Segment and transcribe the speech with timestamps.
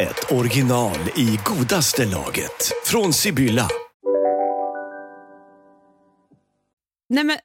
[0.00, 2.72] ett original i godaste laget.
[2.84, 3.68] Från Sibylla.
[7.08, 7.36] Nej men,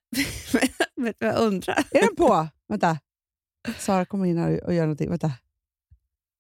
[0.96, 1.84] vet du vad jag undrar?
[1.92, 2.48] Är den på?
[2.68, 3.00] Vänta.
[3.80, 5.10] Sara kommer in här och gör någonting.
[5.10, 5.28] Vänta.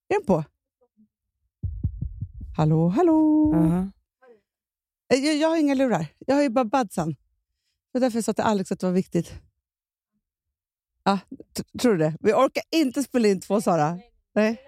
[0.07, 0.43] Är den på?
[2.57, 3.53] Hallå, hallå.
[3.55, 3.91] Uh-huh.
[5.07, 6.05] Jag, jag har inga lurar.
[6.19, 7.09] Jag har ju bara budsen.
[7.11, 7.15] Det
[7.91, 9.33] var därför jag sa till Alex att det var viktigt.
[11.03, 11.19] Ja,
[11.57, 12.17] t- tror du det?
[12.19, 13.99] Vi orkar inte spela in två, Sara.
[14.35, 14.64] Nej.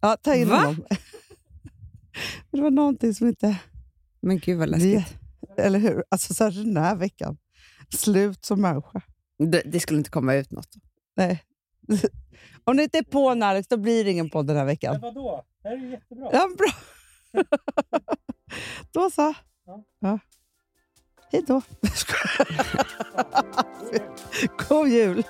[0.00, 0.56] Ja, ta in Va?
[0.56, 0.84] honom.
[2.50, 3.56] det var någonting som inte...
[4.20, 5.18] Men gud vad Vi, läskigt.
[5.58, 6.04] eller hur?
[6.08, 7.36] Alltså, särskilt den här veckan.
[7.96, 9.02] Slut som människa.
[9.38, 10.68] Det, det skulle inte komma ut något.
[11.16, 11.44] Nej.
[12.64, 14.92] Om det inte är på när Alex, då blir det ingen podd den här veckan.
[14.92, 15.44] Men vadå?
[15.62, 16.30] Det här är ju jättebra.
[16.32, 16.72] Ja, bra.
[18.92, 19.34] då så.
[19.66, 19.84] Ja.
[19.98, 20.18] Ja.
[21.32, 21.62] Hej då.
[24.68, 25.24] God jul.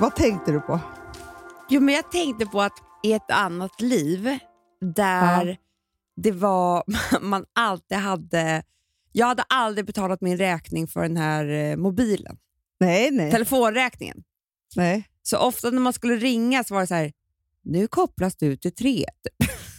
[0.00, 0.80] Vad tänkte du på?
[1.68, 4.38] Jo, men jag tänkte på att i ett annat liv
[4.94, 5.56] där Ja.
[6.16, 6.84] det var,
[7.20, 8.62] man alltid hade...
[9.12, 12.36] Jag hade aldrig betalat min räkning för den här eh, mobilen,
[12.80, 13.30] Nej, nej.
[13.30, 14.22] telefonräkningen.
[14.76, 15.08] nej.
[15.22, 17.12] Så ofta när man skulle ringa så var det så här,
[17.64, 19.04] nu kopplas du till tre.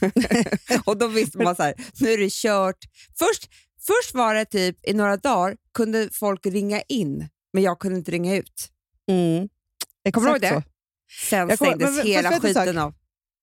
[0.86, 2.78] och då visste man så här, nu är det kört.
[3.20, 3.50] Först,
[3.88, 8.12] först var det typ i några dagar kunde folk ringa in, men jag kunde inte
[8.12, 8.70] ringa ut.
[9.10, 9.50] Mm.
[10.12, 10.50] Kommer du ihåg det?
[10.50, 10.64] så.
[11.30, 12.94] Sen Jag kommer- stängdes men- hela fast vet du en skiten av.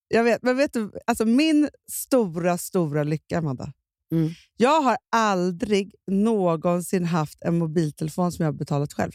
[0.08, 3.72] Jag vet, men vet du, alltså min stora, stora lycka, Amanda.
[4.12, 4.30] Mm.
[4.56, 9.12] Jag har aldrig någonsin haft en mobiltelefon som jag har betalat själv.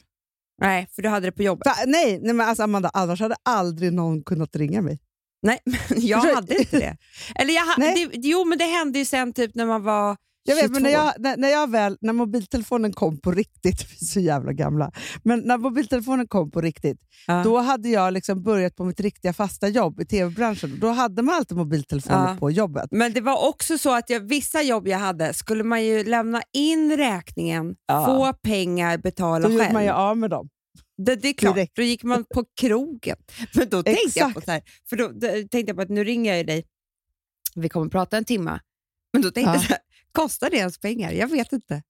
[0.62, 1.66] Nej, för du hade det på jobbet.
[1.66, 1.74] Va?
[1.88, 5.00] Nej, nej men alltså Amanda, annars hade aldrig någon kunnat ringa mig.
[5.42, 6.98] Nej, men jag hade inte det.
[7.36, 8.10] Eller jag det.
[8.14, 10.74] Jo, men det hände ju sen typ när man var Jag vet, 22.
[10.74, 14.20] men när, jag, när, när, jag väl, när mobiltelefonen kom på riktigt, vi är så
[14.20, 14.92] jävla gamla,
[15.24, 17.42] men när mobiltelefonen kom på riktigt, Ja.
[17.44, 20.78] då hade jag liksom börjat på mitt riktiga fasta jobb i tv-branschen.
[20.80, 22.38] Då hade man alltid mobiltelefoner Ja.
[22.40, 22.88] på jobbet.
[22.92, 26.42] Men det var också så att jag, vissa jobb jag hade skulle man ju lämna
[26.54, 28.06] in räkningen, Ja.
[28.06, 29.74] få pengar, betala Då gjorde själv.
[29.74, 30.50] man ju av med dem.
[31.06, 31.76] Det, det är klart, Direkt.
[31.76, 33.18] då gick man på krogen.
[33.56, 34.46] Men då tänkte jag på Exakt.
[34.46, 36.64] så här, för då, då tänkte jag på att nu ringer jag dig,
[37.56, 38.60] vi kommer prata en timme.
[39.14, 39.54] Men då tänkte Ja.
[39.56, 39.78] jag så här,
[40.14, 41.12] kostar det ens pengar?
[41.12, 41.84] Jag vet inte.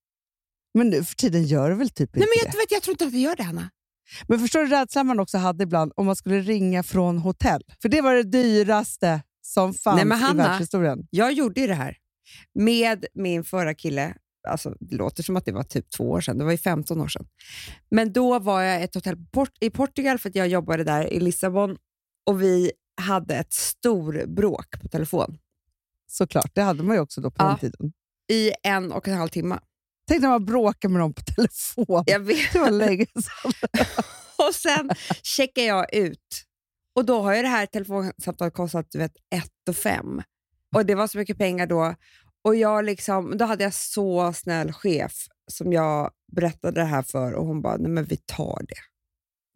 [0.74, 2.58] Men nu för tiden gör det väl typ Nej, inte men jag, det.
[2.58, 3.70] vet, jag tror inte att det gör det, Hanna.
[4.28, 7.62] Men förstår du rädslan man också hade ibland om man skulle ringa från hotell?
[7.82, 11.08] För det var det dyraste som fanns Nej, men i Hanna- världshistorien.
[11.10, 11.98] Jag gjorde ju det här
[12.60, 14.16] med min förra kille.
[14.48, 16.38] Alltså, det låter som att det var typ två år sedan.
[16.38, 17.28] Det var ju 15 år sedan.
[17.92, 21.14] Men då var jag i ett hotell Port- i Portugal för att jag jobbade där
[21.14, 21.78] i Lissabon
[22.26, 25.38] och vi hade ett stor bråk på telefon
[26.08, 27.48] Såklart, det hade man ju också då på Ja.
[27.50, 27.94] den tiden.
[28.32, 29.60] I en och en halv timme.
[30.08, 32.04] Tänk när man bråkar med dem på telefon.
[32.06, 32.54] Jag vet.
[32.54, 33.52] Det var länge sedan.
[34.48, 34.90] Och sen
[35.24, 36.46] checkar jag ut
[36.96, 40.22] och då har ju det här telefonsamtalet kostat du vet, ett och fem.
[40.76, 41.96] Och det var så mycket pengar då.
[42.44, 45.14] Och jag liksom, Då hade jag så snäll chef
[45.52, 48.82] som jag berättade det här för och hon bara, nej men vi tar det.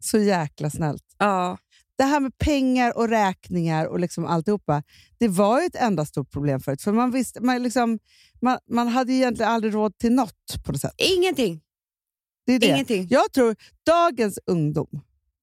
[0.04, 1.04] Så jäkla snällt.
[1.18, 1.58] Ja,
[1.98, 4.82] Det här med pengar och räkningar och liksom alltihopa,
[5.18, 6.82] det var ju ett enda stort problem förut.
[6.82, 7.98] För man, visste, man, liksom,
[8.40, 10.94] man, man hade ju egentligen aldrig råd till något på något sätt.
[11.16, 11.60] ingenting.
[12.46, 12.66] Det är det.
[12.66, 13.06] Ingenting.
[13.10, 14.88] Jag tror dagens ungdom,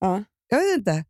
[0.00, 0.24] Ja.
[0.48, 1.04] jag vet inte,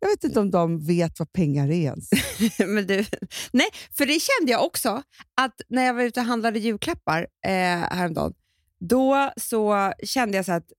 [0.00, 2.10] jag vet inte om de vet vad pengar är ens.
[2.58, 3.04] Men du,
[3.52, 3.66] nej,
[3.96, 5.02] för det kände jag också,
[5.34, 7.50] att när jag var ute och handlade julklappar eh,
[7.90, 8.34] häromdagen,
[8.80, 10.72] då så kände jag så att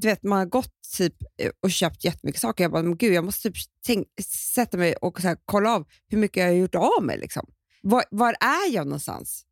[0.00, 2.64] du vet, man har gått typ eh, och köpt jättemycket saker.
[2.64, 3.56] Jag bara, men gud, jag måste typ
[3.86, 4.06] tänk,
[4.54, 7.18] sätta mig och så här, kolla av hur mycket jag har gjort av med.
[7.20, 7.46] Liksom.
[7.82, 9.44] Var, var är jag någonstans?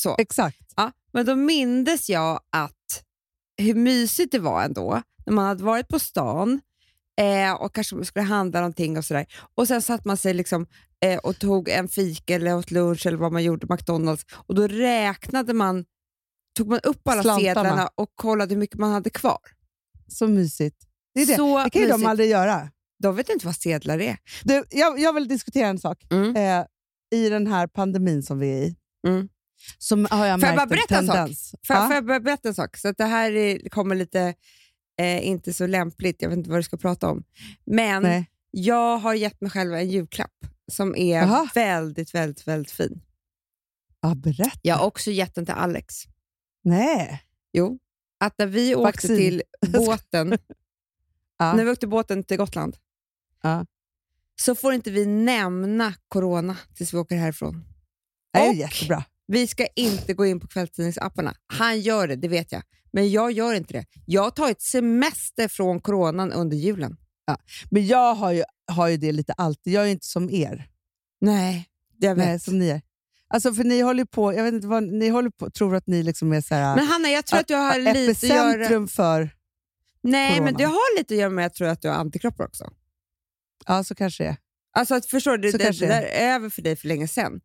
[0.00, 0.16] Så.
[0.18, 0.72] Exakt.
[0.76, 3.04] Ja, men då mindes jag att
[3.56, 6.60] hur mysigt det var ändå när man hade varit på stan
[7.20, 9.26] eh, och kanske skulle handla någonting och sådär.
[9.54, 10.66] Och sen satt man sig liksom,
[11.00, 14.66] eh, och tog en fika eller åt lunch eller vad man gjorde, McDonalds, och då
[14.66, 15.84] räknade man,
[16.56, 17.54] tog man upp alla Slantarna.
[17.54, 19.38] sedlarna och kollade hur mycket man hade kvar.
[20.08, 20.76] Så mysigt.
[21.14, 21.36] Det, är det.
[21.36, 22.08] Så det kan ju de mysigt.
[22.08, 22.70] aldrig göra.
[22.98, 24.16] De vet inte vad sedlar är.
[24.44, 26.06] Du, jag, jag vill diskutera en sak.
[26.10, 26.36] Mm.
[26.36, 26.66] Eh,
[27.20, 29.28] I den här pandemin som vi är i, Mm.
[29.78, 31.16] så har jag Får jag märkt bara berätta en sak?
[31.16, 31.54] tendens.
[31.66, 31.86] Får, Ja.
[31.86, 32.76] får jag bara berätta en sak?
[32.76, 34.34] Så att det här är, kommer lite
[35.00, 37.24] eh, inte så lämpligt, jag vet inte vad du ska prata om.
[37.66, 38.30] Men Nej.
[38.50, 41.48] jag har gett mig själv en julklapp som är Jaha.
[41.54, 43.00] väldigt, väldigt, väldigt fin.
[44.00, 44.58] Ja, berätta.
[44.62, 45.94] Jag har också gett den till Alex.
[46.64, 47.22] Nej.
[47.52, 47.78] Jo,
[48.26, 49.16] att när vi åkte Vaccin.
[49.16, 49.42] till
[49.72, 50.38] båten,
[51.38, 51.52] Ja.
[51.54, 52.76] när vi åkte båten till Gotland,
[53.42, 53.66] Ja.
[54.40, 57.64] så får inte vi nämna corona tills vi åker härifrån.
[58.32, 59.04] Det är Och- jättebra.
[59.26, 61.34] Vi ska inte gå in på kvällstidningsapparna.
[61.46, 62.62] Han gör det, det vet jag.
[62.92, 63.86] Men jag gör inte det.
[64.06, 66.96] Jag har tagit semester från coronan under julen.
[67.70, 68.42] Men jag har ju,
[68.72, 69.72] har ju det lite alltid.
[69.72, 70.68] Jag är inte som er.
[71.20, 71.68] Nej,
[71.98, 72.26] jag vet.
[72.26, 72.82] Nej, som ni är.
[73.34, 76.02] Alltså för ni håller på, jag vet inte vad, ni håller på, tror att ni
[76.02, 78.50] liksom är så här, Men Hanna, jag tror att du har lite att göra...
[78.50, 79.30] epicentrum för...
[80.02, 80.58] Nej, men corona.
[80.58, 82.70] det har lite att göra med att jag tror att du har antikroppar också.
[83.66, 84.36] Ja, så kanske det är.
[84.76, 85.52] Alltså, att, förstår du?
[85.52, 87.40] Så Det, det där är över för dig för länge sedan.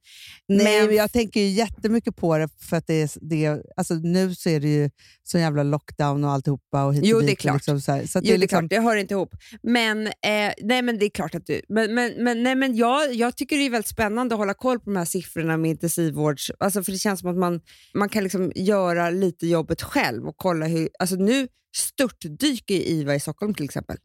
[0.47, 3.93] Nej, Men- jag tänker ju jättemycket på det för att det är, det är, alltså
[3.93, 4.89] nu så är det ju
[5.23, 6.83] sån jävla lockdown och alltihopa.
[6.83, 7.55] Och hit och Jo, det är klart.
[7.55, 8.07] Liksom så.
[8.07, 9.35] Så att Jo, det är liksom, klart, det hör inte ihop.
[9.63, 10.13] Men, eh,
[10.61, 11.61] nej, men det är klart att du...
[11.69, 14.79] Men, men, men, nej, men jag, jag tycker det är väldigt spännande att hålla koll
[14.79, 16.51] på de här siffrorna med intensivvårds...
[16.59, 17.61] Alltså för det känns som att man,
[17.93, 20.89] man kan liksom göra lite jobbet själv och kolla hur...
[20.99, 21.47] Alltså nu
[21.77, 23.97] störtdyker IVA i Stockholm till exempel.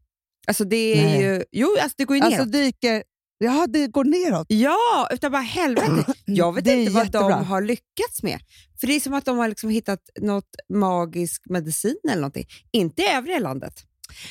[0.47, 1.23] Alltså det är Nej.
[1.23, 1.45] ju...
[1.53, 2.39] Jo, alltså det går ju neråt.
[2.41, 3.03] alltså dyker...
[3.45, 4.47] Ja, det går neråt.
[4.49, 6.15] Ja, utan bara helvete.
[6.25, 7.29] Jag vet inte vad jättebra.
[7.29, 8.39] de har lyckats med.
[8.81, 12.47] För det är som att de har liksom hittat något magisk medicin eller någonting.
[12.73, 13.85] Inte i övriga landet.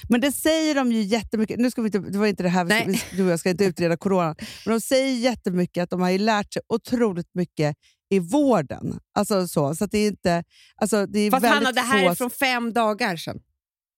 [0.09, 1.59] Men det säger de ju jättemycket.
[1.59, 3.49] Nu ska vi inte, det var inte det här vi ska, du och jag ska
[3.49, 4.35] inte utreda corona.
[4.65, 7.75] Men de säger jättemycket att de har lärt sig otroligt mycket
[8.09, 8.99] i vården.
[9.13, 10.43] Alltså så, så att det är inte...
[10.75, 13.39] Alltså det är Fast Hanna, det här få, är från fem dagar sedan.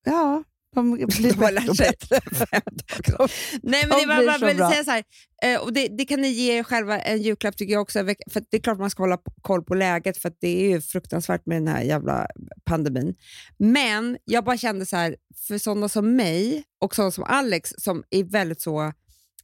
[0.05, 0.43] Ja,
[0.75, 3.27] de blir bättre och bättre.
[3.63, 5.03] Nej, men de det var så vill säga så här,
[5.43, 7.99] eh, och det, det kan ni ge er själva en julklapp tycker jag också.
[8.31, 10.81] För det är klart man ska hålla koll på läget för att det är ju
[10.81, 12.27] fruktansvärt med den här jävla
[12.65, 13.15] pandemin.
[13.57, 15.15] Men jag bara kände så här,
[15.47, 18.93] för sådana som mig och sådana som Alex som är väldigt så,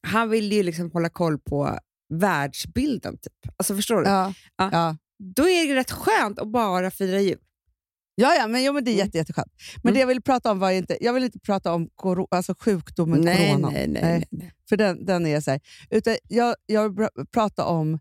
[0.01, 1.79] han vill ju liksom hålla koll på
[2.13, 3.17] världsbilden.
[3.17, 3.53] Typ.
[3.57, 4.09] Alltså förstår du?
[4.09, 4.69] Ja, Ja.
[4.71, 4.97] ja.
[5.35, 7.39] Då är det rätt skönt att bara fira jul.
[8.15, 9.05] Ja, ja, men, jo, men det är Mm.
[9.05, 9.51] jätte, jätteskönt.
[9.83, 9.93] Men Mm.
[9.93, 13.23] det jag vill prata om var inte, jag vill inte prata om koro, alltså sjukdomen
[13.23, 13.69] corona.
[13.69, 14.51] nej, nej, nej, nej.
[14.69, 15.59] För den, den är så här.
[15.89, 17.99] Utan jag, jag vill pra- prata om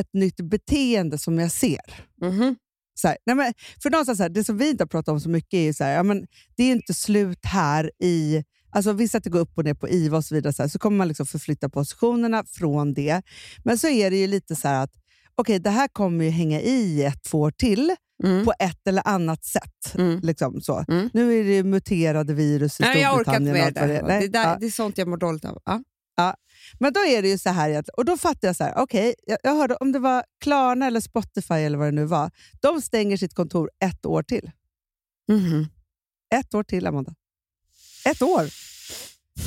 [0.00, 1.80] ett nytt beteende som jag ser.
[2.22, 2.56] Mhm.
[2.94, 5.20] Så här, nej men, för någonstans så här, det som vi inte har pratat om
[5.20, 6.26] så mycket är ju så här, ja, men
[6.56, 8.44] det är inte slut här i...
[8.70, 10.68] Alltså visst att det går upp och ner på IVA och så vidare, så, här,
[10.68, 13.22] så kommer man liksom förflytta positionerna från det.
[13.64, 14.92] Men så är det ju lite så här att
[15.34, 18.44] okej, det här kommer ju hänga i ett, två år till Mm.
[18.44, 19.94] på ett eller annat sätt.
[19.94, 20.20] Mm.
[20.22, 20.84] Liksom så.
[20.88, 21.10] Mm.
[21.12, 24.04] Nu är det muterade virus i Nej, jag orkar inte Storbritannien.
[24.04, 24.08] med det.
[24.08, 24.56] Nej, Det, där ja.
[24.60, 25.58] det är sånt jag mår dåligt av.
[25.64, 25.82] Ja.
[26.78, 29.38] Men då är det ju så här, och då fattar jag så här, okej, jag,
[29.42, 32.30] jag hörde om det var Klarna eller Spotify eller vad det nu var,
[32.60, 34.50] de stänger sitt kontor ett år till.
[35.28, 35.68] Mhm.
[36.34, 37.14] Ett år till, Amanda.
[38.04, 38.50] Ett år!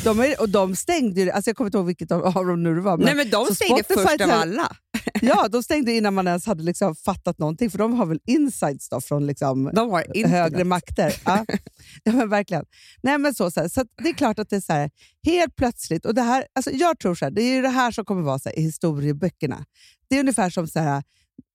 [0.03, 2.75] De är, och de stängde ju, alltså jag kommer inte ihåg vilket av dem nu
[2.75, 2.97] det var.
[2.97, 4.75] Men, Nej, men de stängde Spotify först av alla.
[5.21, 8.89] Ja, de stängde innan man ens hade liksom fattat någonting, för de har väl insights
[8.89, 10.31] då från liksom De har internet.
[10.31, 11.13] högre makter.
[11.25, 11.45] Ja.
[12.03, 12.65] ja, men verkligen.
[13.03, 14.89] Nej, men så, så, här, så det är klart att det är så här,
[15.25, 17.91] helt plötsligt, och det här, alltså jag tror så här, det är ju det här
[17.91, 19.65] som kommer vara så här, i historieböckerna.
[20.09, 21.03] Det är ungefär som så här,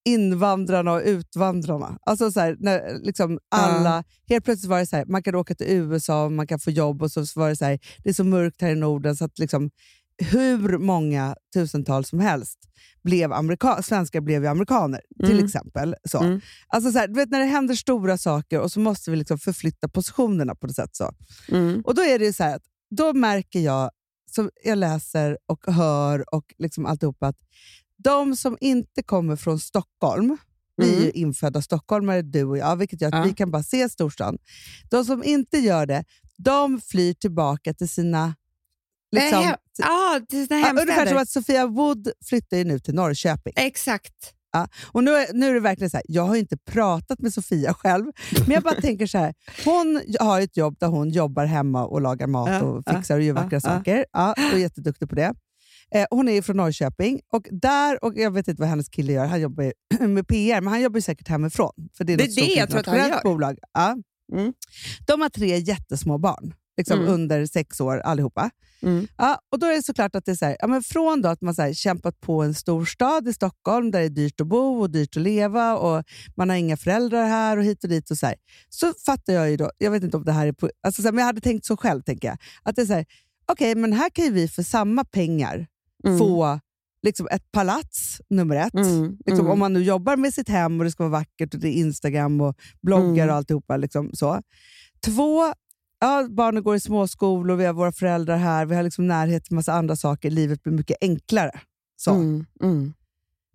[0.05, 1.99] invandrarna och utvandrarna.
[2.07, 5.55] Alltså så här, när liksom alla, Helt plötsligt var det så här, man kan åka
[5.55, 8.15] till USA och man kan få jobb och så var det så här, det är
[8.15, 9.71] så mörkt här i Norden så att liksom,
[10.19, 12.59] hur många tusentals som helst
[13.05, 15.45] blev amerika- svenskar blev amerikaner, till Mm.
[15.45, 15.95] exempel.
[16.09, 16.19] Så.
[16.23, 16.41] Mm.
[16.69, 19.39] Alltså så här, du vet, när det händer stora saker och så måste vi liksom
[19.39, 20.97] förflytta positionerna på något sätt.
[20.97, 21.13] Så.
[21.49, 21.83] Mm.
[21.85, 22.63] Och då är det så här att,
[22.97, 23.91] då märker jag,
[24.31, 27.37] som jag läser och hör och liksom alltihopa, att
[28.05, 30.37] de som inte kommer från Stockholm,
[30.77, 31.05] vi är Mm.
[31.05, 33.23] ju infödda stockholmare, du och jag, vilket gör att Ja.
[33.23, 34.39] vi kan bara se storstan.
[34.91, 36.05] De som inte gör det,
[36.37, 38.35] de flyr tillbaka till sina...
[39.15, 43.53] Liksom, he- Ja, det är Ja, ungefär som att Sofia Wood flyttar nu till Norrköping.
[43.57, 44.15] Exakt.
[44.93, 47.75] Och nu är, nu är det verkligen så här, jag har inte pratat med Sofia
[47.75, 48.05] själv,
[48.41, 52.01] men jag bara tänker så här, hon har ett jobb där hon jobbar hemma och
[52.01, 53.61] lagar mat Ja, och ja, fixar och gör ja, vackra ja.
[53.61, 54.07] saker.
[54.13, 55.35] Ja, och är jätteduktig på det.
[55.95, 59.27] Eh, hon är från Norrköping och där, och jag vet inte vad hennes kille gör,
[59.27, 59.73] han jobbar
[60.07, 61.73] med PR, men han jobbar säkert hemifrån.
[61.97, 63.21] För det är, Det är det jag tror att han gör.
[63.23, 63.59] bolag.
[63.73, 63.97] Ja.
[64.33, 64.53] Mm.
[65.07, 67.13] De har tre jättesmå barn, liksom Mm.
[67.15, 68.51] under sex år allihopa.
[68.87, 69.07] Mm.
[69.17, 71.29] Ja, och då är det såklart att det är så här, ja, men från då
[71.29, 74.41] att man så här, kämpat på en stor stad i Stockholm där det är dyrt
[74.41, 76.05] att bo och dyrt att leva och
[76.37, 78.11] man har inga föräldrar här och hit och dit.
[78.11, 78.35] och Så här,
[78.69, 81.09] så fattar jag ju då, jag vet inte om det här är på, alltså så
[81.09, 82.37] här, men jag hade tänkt så själv, tänker jag.
[82.63, 83.07] Att det är så här,
[83.53, 85.67] okej, men här kan ju vi för samma pengar
[86.07, 86.19] Mm.
[86.19, 86.61] få
[87.03, 88.75] liksom ett palats, nummer ett.
[88.75, 89.17] Mm.
[89.27, 89.51] Liksom, Mm.
[89.53, 91.73] Om man nu jobbar med sitt hem och det ska vara vackert och det är
[91.73, 93.29] Instagram och bloggar Mm.
[93.31, 93.77] och alltihopa.
[93.77, 94.41] Liksom, så.
[95.05, 95.53] Två,
[96.05, 99.55] ja, barnen går i småskolor, vi har våra föräldrar här, vi har liksom närhet till
[99.55, 100.31] massa andra saker.
[100.31, 101.61] Livet blir mycket enklare.
[101.97, 102.11] Så.
[102.11, 102.95] Mm, mm.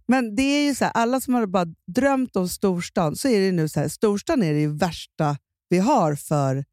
[0.08, 3.40] Men det är ju så här, alla som har bara drömt om storstan, så är
[3.40, 5.38] det nu så här, storstan är det värsta
[5.70, 6.66] vi har för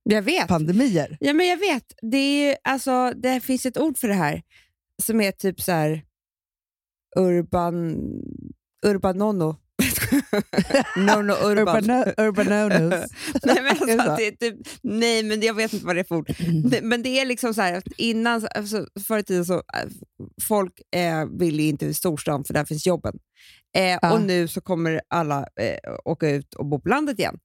[0.49, 1.16] pandemier.
[1.21, 1.85] Ja, men jag vet.
[2.02, 4.42] Det, är, ju- alltså, det finns ett ord för det här
[5.02, 6.02] som är typ så här
[7.16, 7.97] urban...
[8.87, 9.56] Urbanono.
[10.97, 11.76] Nono urban.
[11.76, 13.11] Urbano, urbanonos.
[13.45, 14.16] nej, men alltså, så?
[14.16, 16.30] det typ, nej, men jag vet inte vad det är för ord.
[16.71, 19.88] Det, men det är liksom så här att innan, alltså, förr i tiden så äh,
[20.49, 23.18] folk eh, vill ju inte till storstan för där finns jobben.
[23.76, 24.12] Eh, Ja.
[24.12, 27.38] Och nu så kommer alla eh, åka ut och bo på landet igen.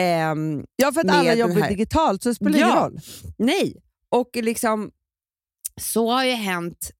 [0.00, 2.76] Ehm, Ja, för att alla jobbar digitalt, så det spelar ingen Ja.
[2.84, 2.98] roll.
[3.38, 3.76] Nej,
[4.08, 4.90] och liksom
[5.80, 6.90] så har ju hänt.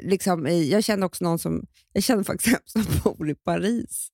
[0.00, 3.34] Eh, liksom i, jag känner också någon som, jag känner faktiskt en som bor i
[3.34, 4.08] Paris.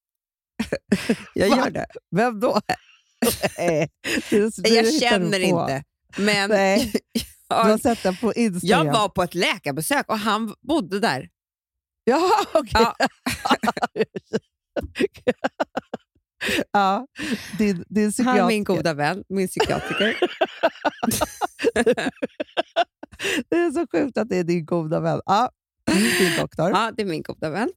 [1.34, 1.56] jag Va?
[1.56, 1.86] gör det.
[2.16, 2.60] Vem då?
[4.64, 5.84] Jag känner inte.
[6.16, 6.92] Men Nej,
[7.48, 8.86] du har sett den på Instagram.
[8.86, 11.28] jag var på ett läkarbesök och han bodde där.
[12.04, 12.70] Ja, okej.
[12.72, 12.96] Ja.
[16.72, 17.06] ja,
[17.58, 18.42] din, din Han psykiatriker.
[18.44, 20.16] är min goda vän, min psykiatriker.
[23.48, 25.20] Det är så sjukt att det är din goda vän.
[25.26, 25.50] Ja,
[25.94, 26.70] din doktor.
[26.70, 27.70] ja, det är min goda vän.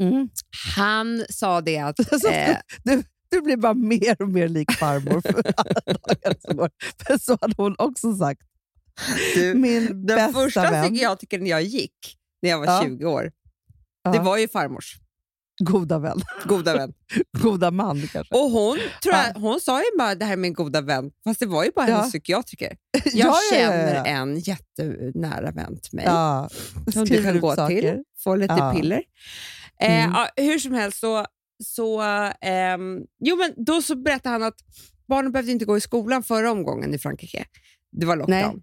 [0.00, 0.28] Mm.
[0.76, 2.12] Han sa det att...
[2.12, 6.56] Alltså, Eh, du, du blir bara mer och mer lik farmor för alla dagar som
[6.56, 6.70] går.
[7.06, 8.40] För så hade hon också sagt.
[9.34, 12.82] du, Min den bästa första vän, psykiatrikern jag gick när jag var Ja.
[12.84, 13.32] 20 år,
[14.02, 14.12] Ja.
[14.12, 14.96] det var ju farmors
[15.58, 16.20] goda vän.
[16.44, 16.92] goda vän.
[17.42, 18.34] Goda man kanske.
[18.34, 19.32] Och hon, tror jag, Ja.
[19.40, 21.94] hon sa ju bara det här med goda vän, fast det var ju bara Ja.
[21.96, 22.76] hennes psykiatriker.
[23.04, 24.04] Jag Ja, känner ja.
[24.04, 26.48] en jättenära vän till mig Ja,
[26.92, 27.80] som du kan gå saker.
[27.80, 29.02] till, få lite piller.
[29.80, 30.26] Eh, Mm.
[30.36, 31.26] hur som helst så,
[31.64, 32.00] så,
[32.40, 34.58] ehm, jo, men då så berättade han att
[35.08, 37.44] barnen behövde inte gå i skolan förra omgången i Frankrike.
[37.92, 38.38] Det var lockdown.
[38.38, 38.62] Nej.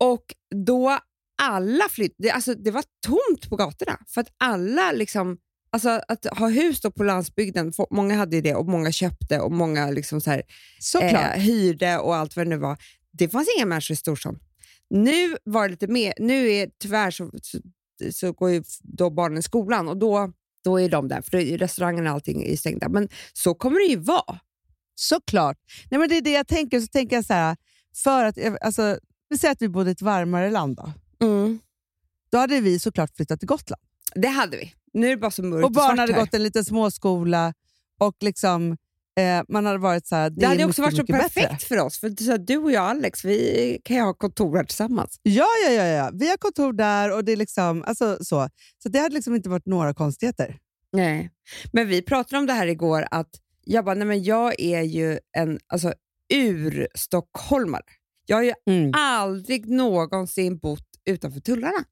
[0.00, 0.24] Och
[0.66, 0.98] då
[1.42, 5.38] alla flyttade, alltså det var tomt på gatorna för att alla liksom
[5.72, 9.52] Alltså att ha hus då på landsbygden, många hade ju det och många köpte och
[9.52, 10.42] många liksom så här,
[11.00, 12.78] eh, hyrde och allt vad det nu var.
[13.12, 14.38] Det fanns inga människor i storstan.
[14.90, 17.58] Nu var det lite mer, nu är tyvärr så, så,
[18.12, 20.32] så går ju då barnen i skolan och då,
[20.64, 22.88] då är de där, för restaurangerna och allting är stängda.
[22.88, 24.38] Men så kommer det ju vara.
[24.94, 25.58] Såklart.
[25.90, 26.80] Nej, men det är det jag tänker.
[26.80, 27.56] Så tänker jag så här,
[27.94, 28.98] för att, alltså,
[29.28, 30.76] vi säger att vi bodde i ett varmare land.
[30.76, 30.92] Då.
[32.30, 33.82] Då hade vi såklart flyttat till Gotland.
[34.14, 34.74] Det hade vi.
[34.92, 36.20] Nu är det bara så mörkt Och barnen svart hade här.
[36.20, 37.54] gått en liten småskola
[38.00, 38.76] och liksom,
[39.20, 41.22] eh, man hade varit så här, det, Det hade är också mycket, varit så mycket
[41.34, 41.66] perfekt Bättre.
[41.66, 44.64] för oss, för så här, du och jag Alex, vi kan ju ha kontor här
[44.64, 45.16] tillsammans.
[45.22, 46.10] Ja, ja, ja, ja.
[46.14, 48.48] Vi har kontor där och det är liksom, alltså, så.
[48.82, 50.58] Så det hade liksom inte varit några konstigheter.
[50.92, 51.30] Nej.
[51.72, 53.30] Men vi pratade om det här igår, att
[53.64, 55.92] jag bara, nej men jag är ju en alltså,
[56.34, 57.82] ur-stockholmare.
[58.26, 58.90] Jag har ju Mm.
[58.94, 61.84] aldrig någonsin bott utanför tullarna.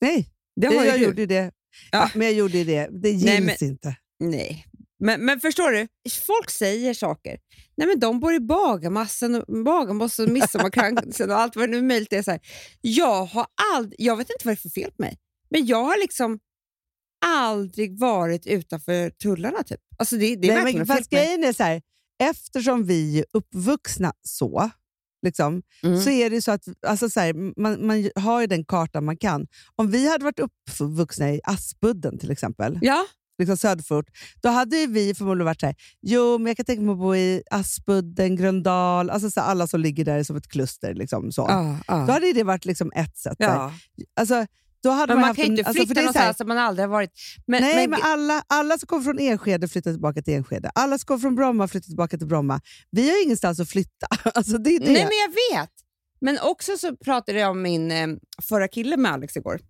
[0.00, 1.04] Nej, Det har jag du.
[1.04, 1.50] gjorde det.
[1.92, 2.10] Ja.
[2.14, 2.88] Men jag gjorde ju det.
[3.02, 3.96] Det gills Nej, men- inte.
[4.20, 4.66] Nej.
[5.02, 5.88] Men, men förstår du,
[6.26, 7.38] folk säger saker.
[7.76, 11.82] Nej men De bor i Bagarmassen, och- Bagarmossen, och Midsommarkransen och allt vad det nu
[11.82, 12.22] möjligt är.
[12.22, 12.40] Så här.
[12.80, 13.46] Jag, har
[13.76, 15.18] ald- jag vet inte vad det är för fel på mig,
[15.50, 16.38] men jag har liksom
[17.26, 19.62] aldrig varit utanför tullarna.
[19.62, 19.80] Typ.
[19.98, 21.82] Alltså det, det är Nej, men fast grejen är så här,
[22.22, 24.70] eftersom vi är uppvuxna så,
[25.22, 26.00] liksom, Mm.
[26.00, 29.16] så är det så att alltså så här, man, man har ju den kartan man
[29.16, 29.46] kan.
[29.76, 33.04] Om vi hade varit uppvuxna i Aspudden till exempel, Ja,
[33.38, 34.06] liksom söderfort,
[34.42, 37.14] då hade vi förmodligen varit så här, jo men jag kan tänka mig att bo
[37.14, 40.94] i Aspudden, Gröndal, alltså så här, alla som ligger där som ett kluster.
[40.94, 41.46] Liksom, så.
[41.48, 42.04] ja, ja.
[42.06, 43.36] Då hade det varit liksom ett sätt.
[43.38, 43.72] ja.
[44.20, 44.46] Alltså,
[44.82, 46.36] då hade Men man haft kan ju inte alltså, flytta det är så här- någonstans
[46.38, 47.10] där man aldrig har varit.
[47.46, 50.70] Men, Nej, men, men, alla, alla som kommer från Enskede flyttar tillbaka till Enskede.
[50.74, 52.60] Alla som kommer från Bromma flyttar tillbaka till Bromma.
[52.90, 54.06] Vi har ingenstans att flytta.
[54.34, 54.92] Alltså, det är det.
[54.92, 55.18] Nej, men
[55.52, 55.70] jag vet.
[56.20, 58.06] Men också så pratade jag om min eh,
[58.42, 59.60] förra kille med Alex igår.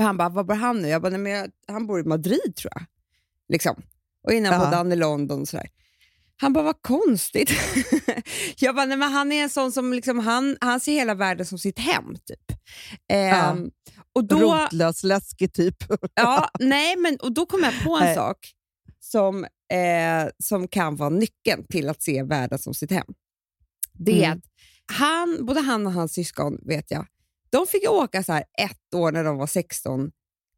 [0.00, 0.88] Han bara, var bor han nu?
[0.88, 2.82] Jag bara, nej, men jag, han bor i Madrid tror jag.
[3.48, 3.82] Liksom.
[4.22, 4.58] Och innan Ja.
[4.58, 5.66] bodde han i London och sådär.
[6.40, 7.50] Han bara, vad konstigt.
[8.58, 11.46] jag bara, nej, men han är en sån som liksom, han, han ser hela världen
[11.46, 12.14] som sitt hem.
[12.26, 12.58] typ.
[13.12, 13.70] Ehm,
[14.12, 15.76] och då, Rotlös, läskig typ.
[16.14, 18.14] Ja, nej, men och då kom jag på en Nej.
[18.14, 18.36] sak
[19.00, 23.06] som, eh, som kan vara nyckeln till att se världen som sitt hem.
[23.92, 24.38] Det är Mm.
[24.38, 24.44] att
[24.92, 27.06] han, både han och hans syskon, vet jag,
[27.50, 30.10] de fick åka så här ett år när de var 16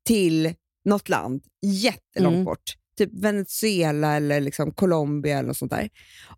[0.06, 2.44] till något land jättelångt Mm.
[2.44, 2.76] bort.
[3.00, 5.88] Typ Venezuela eller liksom Colombia eller något sånt där.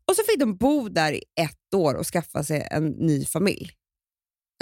[0.09, 3.71] Och så fick de bo där i ett år och skaffa sig en ny familj.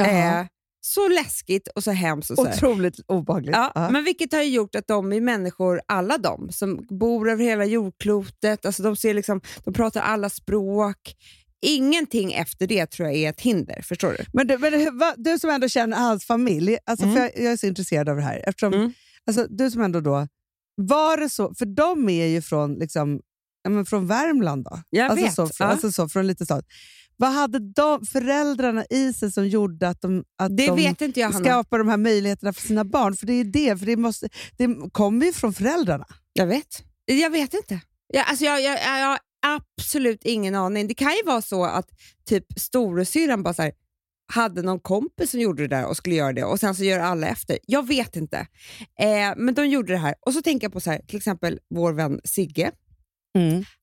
[0.03, 0.47] Eh,
[0.81, 2.31] så läskigt och så hemskt.
[2.31, 2.55] Och så här.
[2.57, 3.55] Otroligt obehagligt.
[3.57, 3.91] Ja, Ja.
[3.91, 7.65] Men vilket har ju gjort att de är människor, alla de som bor över hela
[7.65, 11.17] jordklotet, alltså de, ser liksom, de pratar alla språk.
[11.63, 13.83] ingenting efter det tror jag är ett hinder.
[13.83, 14.25] Förstår du?
[14.33, 17.17] Men, du, men va, du som ändå känner hans familj, alltså Mm.
[17.17, 18.43] för jag, jag är så intresserad av det här.
[18.47, 18.93] Eftersom, Mm.
[19.27, 20.29] alltså, du som ändå då,
[20.87, 23.21] var det så, för de är ju från, liksom,
[23.63, 24.83] ja, men från Värmland då.
[24.91, 25.35] Jag alltså, vet.
[25.35, 25.73] Så, från, ja.
[25.73, 26.65] alltså så, från lite stad.
[27.17, 31.21] Vad hade de föräldrarna i sig som gjorde att de, att det de vet inte
[31.21, 33.17] jag, skapar de här möjligheterna för sina barn?
[33.17, 36.07] För det är det, för det, måste, det kommer ju från föräldrarna.
[36.33, 36.85] Jag vet.
[37.05, 37.81] Jag vet inte.
[38.07, 40.89] Jag, alltså jag, jag, jag, jag har absolut ingen aning.
[40.89, 41.91] Det kan ju vara så att
[42.25, 43.73] typ storasyrran bara så här,
[44.31, 46.99] hade någon kompis som gjorde det där och skulle göra det och sen så gör
[46.99, 47.59] alla efter.
[47.67, 48.39] Jag vet inte.
[49.01, 50.15] Eh, men de gjorde det här.
[50.27, 52.71] Och så tänker jag på så här, till exempel vår vän Sigge.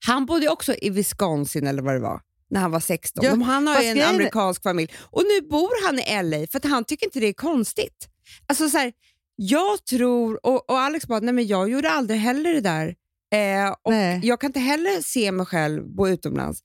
[0.06, 3.26] Han bodde också i Wisconsin eller vad det var när han var 16.
[3.26, 6.66] Ja, han har ju en amerikansk familj och nu bor han i LA för att
[6.66, 8.10] han tycker inte det är konstigt.
[8.48, 8.94] Alltså så här,
[9.36, 12.96] Jag tror, och, och Alex bara, nej men jag gjorde aldrig heller det där.
[13.34, 14.20] Eh, och Nej.
[14.24, 16.60] Jag kan inte heller se mig själv bo utomlands.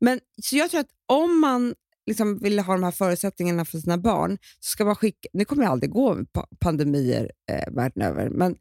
[0.00, 1.74] Men, så jag tror att om man
[2.06, 5.62] liksom vill ha de här förutsättningarna för sina barn så ska man skicka, nu kommer
[5.62, 6.26] jag aldrig gå med
[6.60, 8.52] pandemier eh, världen över, men,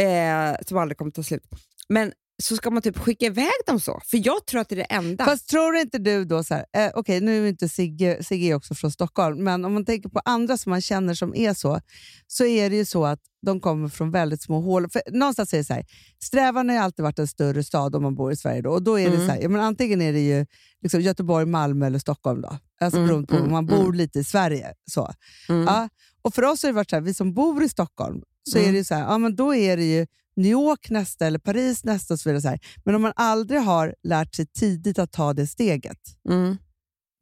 [0.00, 1.44] eh, som aldrig kommer ta slut.
[1.88, 4.76] Men så ska man typ skicka iväg dem så, för jag tror att det är
[4.76, 5.24] det enda.
[5.24, 8.54] Fast tror inte du då, så här, eh, okej nu är inte Sigge, Sigge är
[8.54, 11.80] också från Stockholm, men om man tänker på andra som man känner som är så,
[12.26, 14.90] så är det ju så att de kommer från väldigt små hål.
[14.90, 15.84] För någonstans är det så här,
[16.22, 18.62] strävan har ju alltid varit en större stad om man bor i Sverige.
[18.62, 19.26] Då, och då är det Mm.
[19.26, 20.46] så här, ja, men antingen är det ju
[20.82, 22.40] liksom Göteborg, Malmö eller Stockholm.
[22.40, 22.58] Då.
[22.80, 24.74] Alltså Mm, beroende på om mm, man bor lite i Sverige.
[24.90, 25.12] Så.
[25.48, 25.64] Mm.
[25.64, 25.88] Ja,
[26.22, 28.68] och för oss har det varit så här, vi som bor i Stockholm, så Mm.
[28.68, 31.38] är det ju så här, ja, men då är det ju New York nästa eller
[31.38, 32.42] Paris nästa och så vidare.
[32.42, 32.60] Så här.
[32.84, 36.56] Men om man aldrig har lärt sig tidigt att ta det steget, Mm.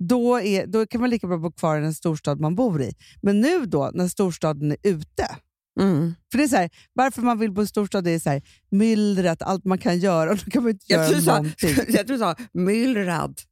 [0.04, 2.92] då, är, då kan man lika bra bo kvar i den storstad man bor i.
[3.23, 5.37] Men nu då, när storstaden är ute,
[5.80, 6.14] Mm.
[6.33, 8.42] för det är så här, varför man vill bo i storstad det är så här,
[8.71, 11.37] myllret, allt man kan göra, och då kan man inte Jag göra tror du sa,
[11.37, 11.75] någonting.
[11.88, 13.40] jag tror du sa myllrad.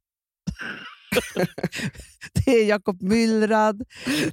[2.45, 3.83] Det är Jakob Myllrad,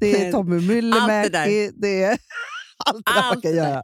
[0.01, 1.71] det är Tommy det Myllymäki, där.
[1.81, 2.19] det är
[2.87, 3.83] allt det där man kan det göra.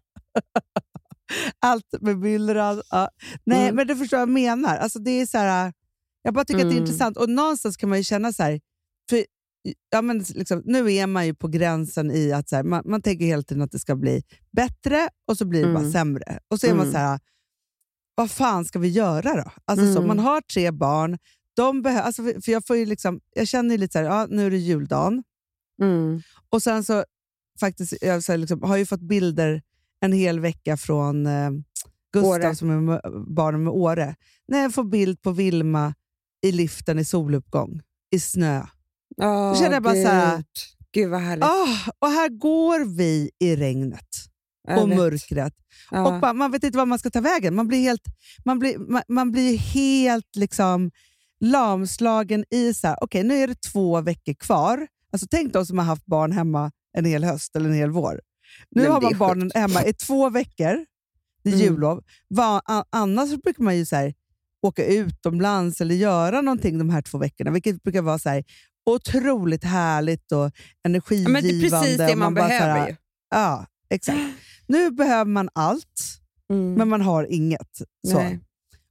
[1.58, 2.82] Allt med Myllrad.
[2.90, 3.08] Ja.
[3.44, 3.76] Nej, Mm.
[3.76, 4.76] men du förstår vad jag menar.
[4.76, 5.72] Alltså, det är så här,
[6.22, 6.84] jag bara tycker att det är Mm.
[6.84, 8.60] intressant och någonstans kan man ju känna så här,
[9.10, 9.24] för,
[9.90, 13.02] ja, men liksom, nu är man ju på gränsen i att så här, man, man
[13.02, 15.92] tänker hela tiden att det ska bli bättre och så blir det bara Mm.
[15.92, 16.38] sämre.
[16.48, 16.92] Och så är man Mm.
[16.92, 17.20] så här,
[18.14, 19.50] vad fan ska vi göra då?
[19.64, 20.06] Alltså, så, Mm.
[20.08, 21.18] man har tre barn,
[21.56, 24.26] de behö- alltså, för jag, får ju liksom, jag känner ju lite så här, ja,
[24.30, 25.22] nu är det juldagen.
[25.82, 26.20] Mm.
[26.50, 27.04] Och sen så
[27.60, 29.62] faktiskt, jag så här, liksom, har ju fått bilder
[30.06, 31.50] en hel vecka från eh,
[32.12, 32.54] Gustav Åre.
[32.54, 34.14] som är med, barnen med Åre.
[34.48, 35.94] När jag får bild på Vilma
[36.46, 38.66] i liften i soluppgång, i snö.
[39.16, 40.44] Då känner jag bara så här-
[40.92, 41.44] Gud vad härligt.
[41.44, 44.08] Ah, och här går vi i regnet
[44.80, 45.54] och mörkret.
[45.90, 46.06] Ja.
[46.14, 47.54] Och bara, man vet inte var man ska ta vägen.
[47.54, 48.02] Man blir helt,
[48.44, 50.90] man blir, man, man blir helt liksom
[51.40, 54.86] lamslagen i så här, okej nu är det två veckor kvar.
[55.12, 58.20] Alltså, tänk de som har haft barn hemma en hel höst eller en hel vår.
[58.70, 59.56] Nu men har man barnen sjukt.
[59.56, 60.86] hemma i två veckor.
[61.42, 61.64] Det är Mm.
[61.66, 62.04] jullov.
[62.28, 64.14] Va, annars brukar man ju så här,
[64.62, 68.44] åka utomlands eller göra någonting de här två veckorna, vilket brukar vara så här,
[68.90, 70.50] otroligt härligt och Ja,
[70.84, 71.32] energigivande.
[71.32, 72.96] men det är precis det och man, bara så här, behöver.
[73.30, 74.18] Ja, exakt.
[74.66, 76.74] Nu behöver man allt, Mm.
[76.74, 77.76] men man har inget.
[78.08, 78.18] Så.
[78.18, 78.40] Nej.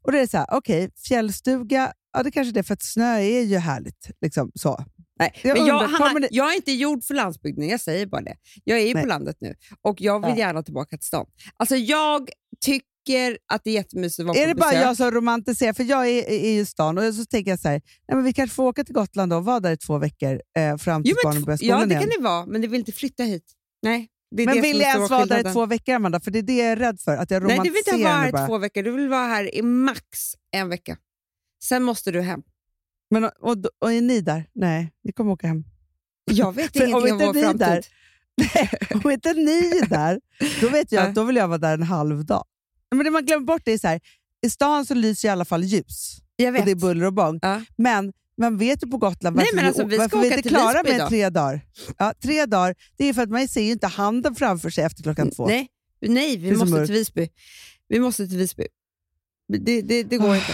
[0.03, 3.17] Och det är så här, okej, fjällstuga, ja det kanske är det, för att snö
[3.19, 4.09] är ju härligt.
[4.21, 4.85] Liksom, så.
[5.19, 5.33] Nej.
[5.43, 8.21] Jag men jag, undrar, Hanna, det- jag är inte gjord för landsbygden, jag säger bara
[8.21, 8.35] det.
[8.63, 9.03] Jag är ju Nej.
[9.03, 10.37] på landet nu och jag vill Ja.
[10.47, 11.25] gärna tillbaka till stan.
[11.57, 12.29] Alltså jag
[12.65, 14.85] tycker att det är jättemysigt att vara Är på det bara besök.
[14.85, 15.73] jag som romantiserar?
[15.73, 18.33] För jag är, är i stan och så tänker jag så här, nej, men vi
[18.33, 21.43] kanske får åka till Gotland och vara där i två veckor eh, fram tills barnen
[21.43, 22.01] börjar ja, skolan det igen.
[22.09, 23.43] kan det vara, men det vill inte flytta hit.
[23.81, 26.19] Nej, det är Men det vill jag är ens vara där i två veckor, Amanda?
[26.19, 27.17] För det är det jag är rädd för.
[27.17, 28.47] Att jag Nej, romantiserar du vill inte vara här bara.
[28.47, 30.01] två veckor, du vill vara här i max
[30.51, 30.97] en vecka.
[31.63, 32.41] Sen måste du hem.
[33.11, 34.45] Men, och, och, och är ni där?
[34.55, 35.63] Nej, ni kommer åka hem.
[36.31, 37.59] Jag vet om ingenting om inte vår framtid.
[37.59, 37.83] där-
[39.05, 40.19] Om inte ni är där,
[40.61, 41.09] då vet jag Nej.
[41.09, 42.43] att då vill jag vara där en halv dag.
[42.95, 43.99] Men det man glömmer bort är så här,
[44.45, 46.65] i stan så lyser i alla fall ljus Jag och vet.
[46.65, 47.39] det är buller och bång.
[47.41, 47.61] Ja.
[47.77, 50.51] Men man vet ju på Gotland Nej, varför, men alltså, vi varför vi inte till
[50.51, 51.07] klara Visby med då.
[51.09, 51.61] tre dagar.
[51.97, 55.03] Ja, tre dagar, det är för att man ser ju inte handen framför sig efter
[55.03, 55.47] klockan två.
[55.47, 55.67] Nej,
[56.01, 57.29] nej vi måste till Visby.
[57.87, 58.67] Vi måste till Visby.
[59.47, 60.53] Det, det, det går inte.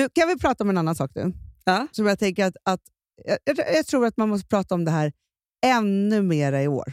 [0.00, 1.32] Du, kan vi prata om en annan sak nu?
[1.64, 1.86] Ja.
[1.92, 2.80] Som jag tänker att, att
[3.24, 3.38] jag,
[3.74, 5.12] jag, tror att man måste prata om det här
[5.66, 6.92] ännu mera i år.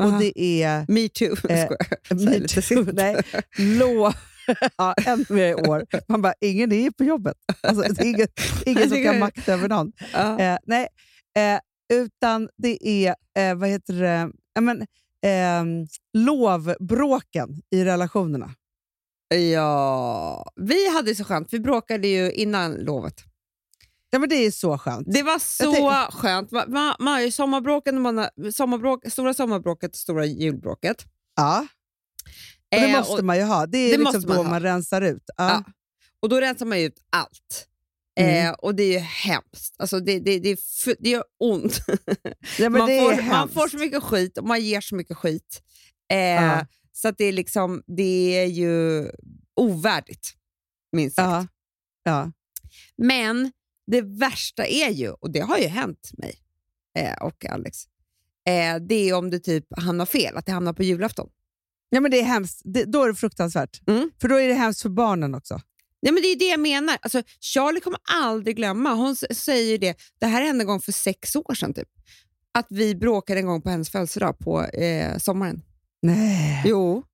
[0.00, 0.14] Aha.
[0.14, 0.84] Och det är...
[0.88, 1.50] Me too.
[1.50, 1.70] Eh.
[2.10, 2.92] Me too.
[2.92, 3.16] Nej,
[3.58, 4.12] lå,
[4.76, 5.86] ja, ännu mer i år.
[6.08, 7.36] Man bara, ingen är på jobbet.
[7.60, 8.28] Alltså, ingen,
[8.66, 9.92] ingen som kan makta över någon.
[10.12, 10.38] Ja.
[10.40, 10.88] Eh, nej,
[11.36, 11.60] eh,
[11.92, 14.86] utan det är, eh, vad heter det, men,
[15.26, 18.54] ehm, lovbråken i relationerna.
[19.34, 21.48] Ja, vi hade så skönt.
[21.52, 23.14] Vi bråkade ju innan lovet.
[24.10, 25.06] Ja, men det är så skönt.
[25.12, 26.50] Det var så skönt.
[26.50, 30.96] Man, man, har ju sommarbråken, man har, sommarbråk, stora sommarbråket och stora julbråket.
[31.36, 31.66] Ja.
[32.74, 33.66] Och det Eh, måste och- man ju ha.
[33.66, 34.50] Det är det liksom man då ha.
[34.50, 35.22] man rensar ut.
[35.36, 35.48] Ja.
[35.50, 35.64] Ja.
[36.22, 37.68] Och då rensar man ut allt.
[38.20, 38.46] Mm.
[38.46, 39.74] Eh, och det är ju hemskt.
[39.78, 40.58] Alltså det, det, det,
[40.98, 41.78] det gör ont.
[42.58, 45.62] Ja, man, får, man får så mycket skit och man ger så mycket skit.
[46.12, 46.66] Eh, Ja.
[46.92, 49.06] Så det är liksom, det är ju
[49.56, 50.32] ovärdigt,
[50.92, 51.26] minst sagt.
[51.26, 51.46] Ja.
[52.04, 52.32] Ja.
[52.96, 53.52] Men
[53.86, 56.34] det värsta är ju, och det har ju hänt mig
[56.98, 57.78] eh, och Alex,
[58.48, 61.28] eh, det är om det typ hamnar fel, att det hamnar på julafton.
[61.90, 62.62] ja, men det är hemskt.
[62.64, 63.88] Det, då är det fruktansvärt.
[63.88, 64.10] Mm.
[64.20, 65.60] För då är det hemskt för barnen också.
[66.02, 66.96] Nej, men det är det jag menar.
[67.02, 71.36] Alltså, Charlie kommer aldrig glömma, hon säger det, det här hände en gång för sex
[71.36, 71.88] år sedan typ,
[72.54, 75.62] att vi bråkade en gång på hennes födelsedag på eh, sommaren.
[76.02, 76.62] Nej.
[76.66, 77.04] Jo.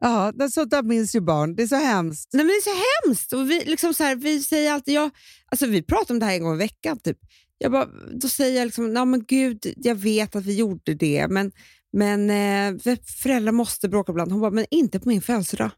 [0.00, 1.54] Ja, sånt där minns ju barn.
[1.56, 2.28] Det är så hemskt.
[2.32, 3.32] Nej, men det är så hemskt.
[3.32, 5.10] Och vi, liksom så här, vi säger alltid, jag,
[5.46, 6.98] alltså vi pratar om det här en gång i veckan.
[6.98, 7.18] Typ.
[7.58, 7.88] Jag bara,
[8.20, 11.52] då säger jag liksom, "Nej, men gud, jag vet att vi gjorde det, men,
[11.92, 14.32] men eh, föräldrar måste bråka ibland.
[14.32, 15.70] Hon bara, men inte på min födelsedag.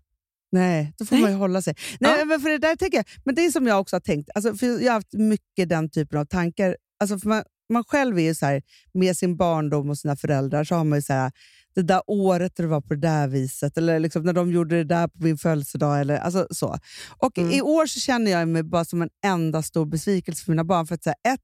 [0.52, 1.22] Nej, då får Nej.
[1.22, 1.74] man ju hålla sig.
[2.00, 2.24] Nej, Ja.
[2.24, 4.30] men för det där tänker jag, men det är som jag också har tänkt.
[4.34, 6.76] Alltså, för jag har haft mycket den typen av tankar.
[7.00, 8.62] Alltså, för man, man själv är ju så här,
[8.94, 11.32] med sin barndom och sina föräldrar, så har man ju så här,
[11.74, 14.84] det där året det var på det där viset, eller liksom när de gjorde det
[14.84, 16.00] där på min födelsedag.
[16.00, 16.78] Eller, alltså, så.
[17.18, 17.50] Och Mm.
[17.52, 20.86] I år så känner jag mig bara som en enda stor besvikelse för mina barn.
[20.86, 21.40] För att säga ett,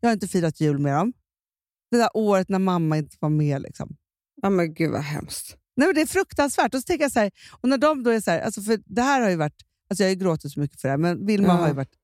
[0.00, 1.12] jag har inte firat jul med dem.
[1.90, 3.62] Det där året när mamma inte var med.
[3.62, 3.96] Liksom.
[4.42, 5.56] Ja, men gud vad hemskt.
[5.76, 6.74] Nej, men det är fruktansvärt.
[6.74, 8.78] Och så tänker jag så här, och när de då är så här, alltså för
[8.86, 10.98] det här har ju varit, alltså jag har ju gråtit så mycket för det här,
[10.98, 11.54] men Vilma Ja.
[11.54, 11.94] har ju varit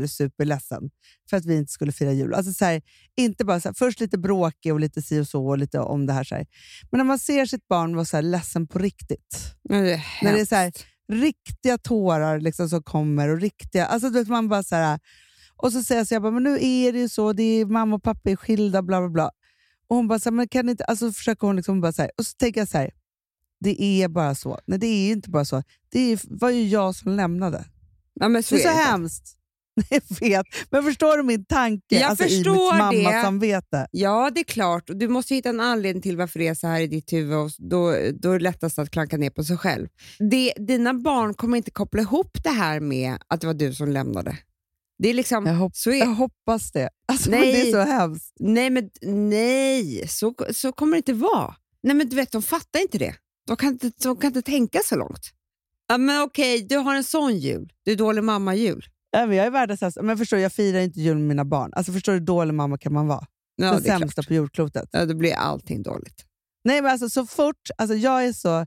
[0.00, 0.90] super, super ledsen
[1.30, 2.34] för att vi inte skulle fira jul.
[2.34, 2.82] Alltså så här,
[3.16, 6.06] inte bara så här, först lite bråkig och lite si och så och lite om
[6.06, 6.24] det här.
[6.24, 6.46] Så här.
[6.90, 10.04] Men när man ser sitt barn vara så här ledsen på riktigt, Ja, det är
[10.22, 10.72] När det är så här-
[11.08, 15.00] riktiga tårar liksom som kommer och riktiga, alltså du vet man bara så här,
[15.56, 17.66] och så säger jag så jag bara, men nu är det ju så, det är,
[17.66, 19.30] mamma och pappa är skilda, bla bla bla.
[19.88, 22.32] Och hon bara, så men kan inte, alltså försöker hon liksom bara så och så
[22.38, 22.90] tänker jag så här,
[23.60, 24.60] det är bara så.
[24.66, 25.62] Nej, det är ju inte bara så.
[25.88, 27.64] Det är, var ju jag som lämnade.
[28.14, 28.84] Ja, men så det är så det.
[28.84, 29.36] hemskt.
[29.90, 31.82] Jag vet, men förstår du min tanke?
[31.88, 33.10] Jag alltså, I förstår mitt det.
[33.10, 33.86] mammasamvete.
[33.90, 34.84] Ja, det är klart.
[34.86, 37.50] Du måste hitta en anledning till varför det är så här i ditt huvud och
[37.58, 39.88] då, då är det lättast att klanka ner på sig själv.
[40.30, 43.88] Det, dina barn kommer inte koppla ihop det här med att det var du som
[43.88, 44.38] lämnade.
[44.98, 46.88] Det är liksom, Jag, hopp, så är, jag hoppas det.
[47.08, 47.52] Alltså, Nej.
[47.52, 48.32] Det är så hemskt.
[48.40, 51.54] nej, men nej, så, så kommer det inte vara.
[51.82, 53.14] Nej, men du vet, de fattar inte det.
[53.46, 55.30] De kan inte, de kan inte tänka så långt.
[55.88, 57.72] Ja, men okej, du har en sån jul.
[57.84, 58.84] Du är dålig mamma-jul.
[59.14, 60.02] Ja, men jag är världens sämsta.
[60.02, 61.72] Men förstår jag firar inte jul med mina barn.
[61.74, 63.26] Alltså, förstår du hur dålig mamma kan man vara?
[63.56, 64.28] Ja, Den det sämsta klart.
[64.28, 64.88] på jordklotet.
[64.92, 66.24] Ja, då blir allting dåligt.
[66.64, 68.66] Nej, men alltså, så fort, alltså, jag är så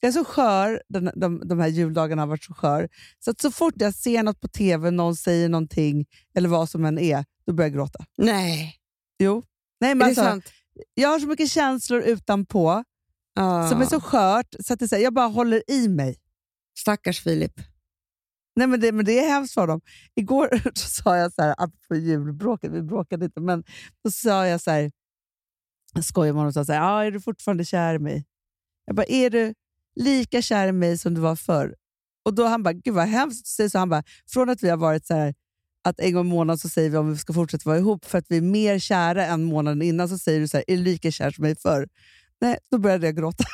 [0.00, 2.88] jag är så skör, den, de, de här juldagarna har varit så skör,
[3.24, 6.84] så att så fort jag ser något på tv, någon säger någonting, eller vad som
[6.84, 8.04] än är, då börjar jag gråta.
[8.16, 8.76] Nej,
[9.18, 9.42] Jo.
[9.80, 10.44] Nej, men är det alltså, sant?
[10.94, 12.84] jag har så mycket känslor utanpå,
[13.34, 13.68] Ja.
[13.70, 16.16] som är så skört, så att det, så här, jag bara håller i mig.
[16.78, 17.60] Stackars Filip.
[18.56, 19.80] Nej, men det, men det är hemskt för dem.
[20.14, 23.64] Igår så sa jag så här, apropå julbråket, vi bråkade inte, men
[24.04, 24.90] då sa jag så här,
[25.94, 28.24] jag skojade med honom och sa så här, ah, är du fortfarande kär i mig?
[28.84, 29.54] Jag bara, är du
[29.94, 31.74] lika kär i mig som du var förr?
[32.24, 33.46] Och då han bara, gud vad hemskt.
[33.46, 35.34] Så så han bara, från att vi har varit så här,
[35.84, 38.18] att en gång i månaden så säger vi om vi ska fortsätta vara ihop för
[38.18, 40.82] att vi är mer kära än månaden innan, så säger du så här, är du
[40.82, 41.88] lika kär som mig förr?
[42.40, 43.44] Nej, då började jag gråta.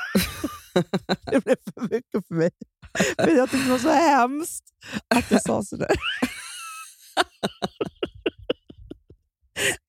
[1.31, 2.51] det blev för mycket för mig.
[3.19, 4.65] Men jag tyckte det var så hemskt
[5.15, 5.91] att jag sa sådär.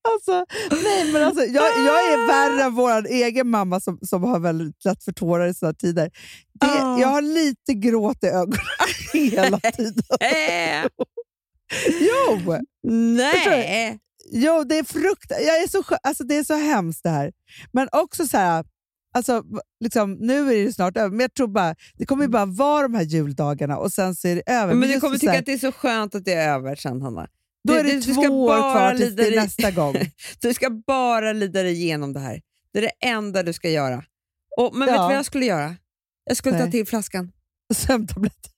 [0.08, 0.44] Alltså,
[0.84, 4.84] nej, men alltså, jag, jag är värre än vår egen mamma som, som har väldigt
[4.84, 6.10] lätt för tårar i sådana tider.
[6.60, 6.98] Det, Ah.
[7.00, 8.58] Jag har lite gråt i ögonen
[9.12, 10.02] hela tiden.
[12.00, 13.98] Jo, nej!
[14.32, 15.30] jo det är frukt.
[15.30, 17.32] Jag är så, skö- alltså, det är så hemskt det här.
[17.72, 18.64] Men också så här,
[19.14, 19.42] alltså,
[19.84, 22.82] liksom, nu är det snart över, men jag tror bara, det kommer ju bara vara
[22.82, 24.74] de här juldagarna och sen så är det över.
[24.74, 26.76] Men du just kommer tycka här, att det är så skönt att det är över
[26.76, 27.28] sen, Hanna.
[27.68, 29.94] då du- är det du- du två ska år kvar tills det är nästa gång.
[30.40, 32.40] Du ska bara lida dig igenom det här.
[32.72, 34.04] Det är det enda du ska göra.
[34.56, 35.02] Och, men vet Ja.
[35.02, 35.76] du vad jag skulle göra?
[36.24, 36.72] Jag skulle ta Nej.
[36.72, 37.32] till flaskan.
[37.74, 38.50] Sömntabletter.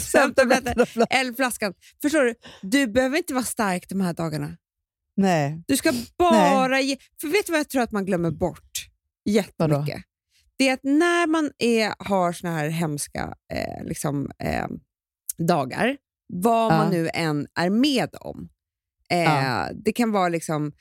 [0.00, 1.06] Sömntabletter.
[1.10, 1.74] Eller flaskan.
[2.02, 2.34] Förstår du?
[2.62, 4.56] Du behöver inte vara stark de här dagarna.
[5.16, 5.62] Nej.
[5.68, 6.96] Du ska bara ge...
[7.20, 8.86] För vet du vad jag tror att man glömmer bort
[9.24, 10.02] jättemycket?
[10.58, 14.66] Det är att när man är, har såna här hemska eh, liksom, eh,
[15.38, 15.96] dagar,
[16.32, 16.76] vad Ja.
[16.78, 18.48] man nu än är med om.
[19.10, 19.68] Eh, Ja.
[19.84, 20.72] Det kan vara liksom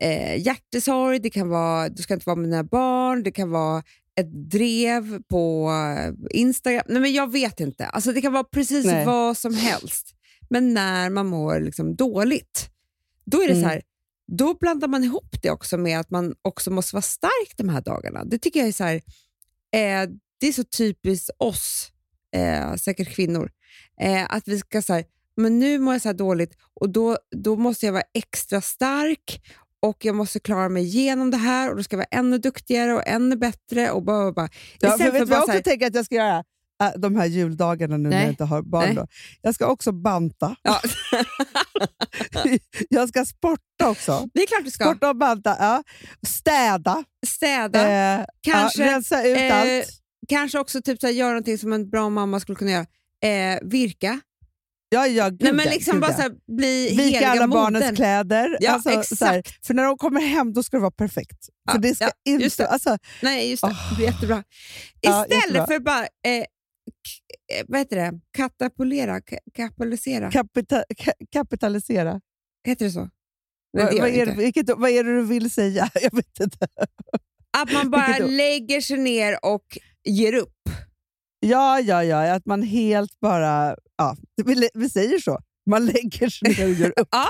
[0.00, 3.82] eh, hjärtesorg, det kan vara du ska inte vara med dina barn, det kan vara
[4.20, 6.82] ett drev på eh, Instagram.
[6.88, 7.86] Nej, men jag vet inte.
[7.86, 9.06] Alltså, det kan vara precis Nej.
[9.06, 10.14] vad som helst.
[10.50, 12.70] Men när man mår liksom dåligt,
[13.24, 13.62] då är det Mm.
[13.62, 13.82] så här,
[14.28, 17.80] då blandar man ihop det också med att man också måste vara stark de här
[17.80, 18.24] dagarna.
[18.24, 18.94] Det tycker jag är så här,
[19.72, 20.10] eh,
[20.40, 21.92] det är så typiskt oss,
[22.36, 23.50] eh, säkert kvinnor,
[24.00, 25.02] eh, att vi ska så
[25.36, 29.42] men nu mår jag så här dåligt och då, då måste jag vara extra stark
[29.80, 32.94] och jag måste klara mig igenom det här och då ska jag vara ännu duktigare
[32.94, 33.90] och ännu bättre.
[33.90, 34.48] Och bara, bara.
[34.80, 36.44] Ja, för vet du vad jag så också här- tänker att jag ska göra
[36.96, 38.20] de här juldagarna nu när Nej.
[38.20, 38.84] jag inte har barn.
[38.84, 38.94] Nej.
[38.94, 39.06] Då.
[39.42, 40.56] Jag ska också banta.
[40.62, 40.80] Ja.
[42.88, 44.28] jag ska sporta också.
[44.34, 44.84] Det är klart du ska.
[44.84, 45.56] Sporta och banta.
[45.58, 45.82] Ja.
[46.26, 47.04] Städa.
[47.26, 47.90] Städa.
[48.18, 49.88] Eh, kanske, ja, rensa ut eh, allt.
[50.28, 52.86] kanske också typ så här, göra någonting som en bra mamma skulle kunna göra.
[53.24, 54.20] Eh, virka.
[54.90, 56.16] Ja, ja, gud, Nej, men ja, liksom gud, bara ja.
[56.16, 57.50] så här, bli Vika alla modern.
[57.50, 58.56] barnens kläder.
[58.60, 59.22] Ja, alltså, exakt.
[59.22, 61.38] här, för när de kommer hem då ska det vara perfekt.
[61.66, 62.62] Ja, för det ska ja, inte...
[62.62, 62.68] det.
[62.68, 63.68] Alltså, Nej, just det.
[63.68, 63.98] Åh.
[63.98, 64.44] Det jättebra.
[65.00, 65.66] Ja, Istället jättebra.
[65.66, 66.44] för bara eh,
[67.68, 68.20] vad heter det?
[68.36, 70.30] katapulera, ka- kapitalisera.
[70.30, 72.20] kapita, ka, kapitalisera.
[72.66, 73.00] heter det så?
[73.72, 75.90] Nej, Vad, det vad, är det, vilket, vad är det du vill säga?
[76.02, 76.66] Jag vet inte.
[77.58, 80.54] Att man bara lägger sig ner och ger upp.
[81.40, 82.32] Ja, ja, ja.
[82.34, 83.76] Att man helt bara...
[83.96, 85.38] Ja, vi, vi säger så.
[85.70, 87.08] Man lägger sig ner och gör upp.
[87.12, 87.28] Ja.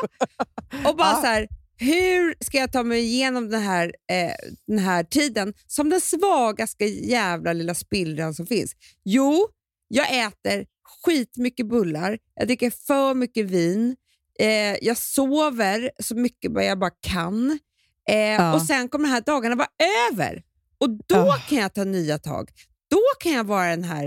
[0.91, 1.21] Och bara Ja.
[1.21, 4.33] så här, hur ska jag ta mig igenom den här, eh,
[4.67, 8.73] den här tiden som den svagaste jävla lilla spillran som finns?
[9.05, 9.49] Jo,
[9.89, 10.67] jag äter
[11.05, 13.97] skitmycket bullar, jag dricker för mycket vin,
[14.39, 17.59] eh, jag sover så mycket jag bara kan
[18.11, 18.55] eh, Ja.
[18.55, 19.69] och sen kommer de här dagarna vara
[20.13, 20.43] över.
[20.79, 21.43] Och då Ja.
[21.49, 22.51] kan jag ta nya tag.
[22.91, 24.07] Då kan jag vara den här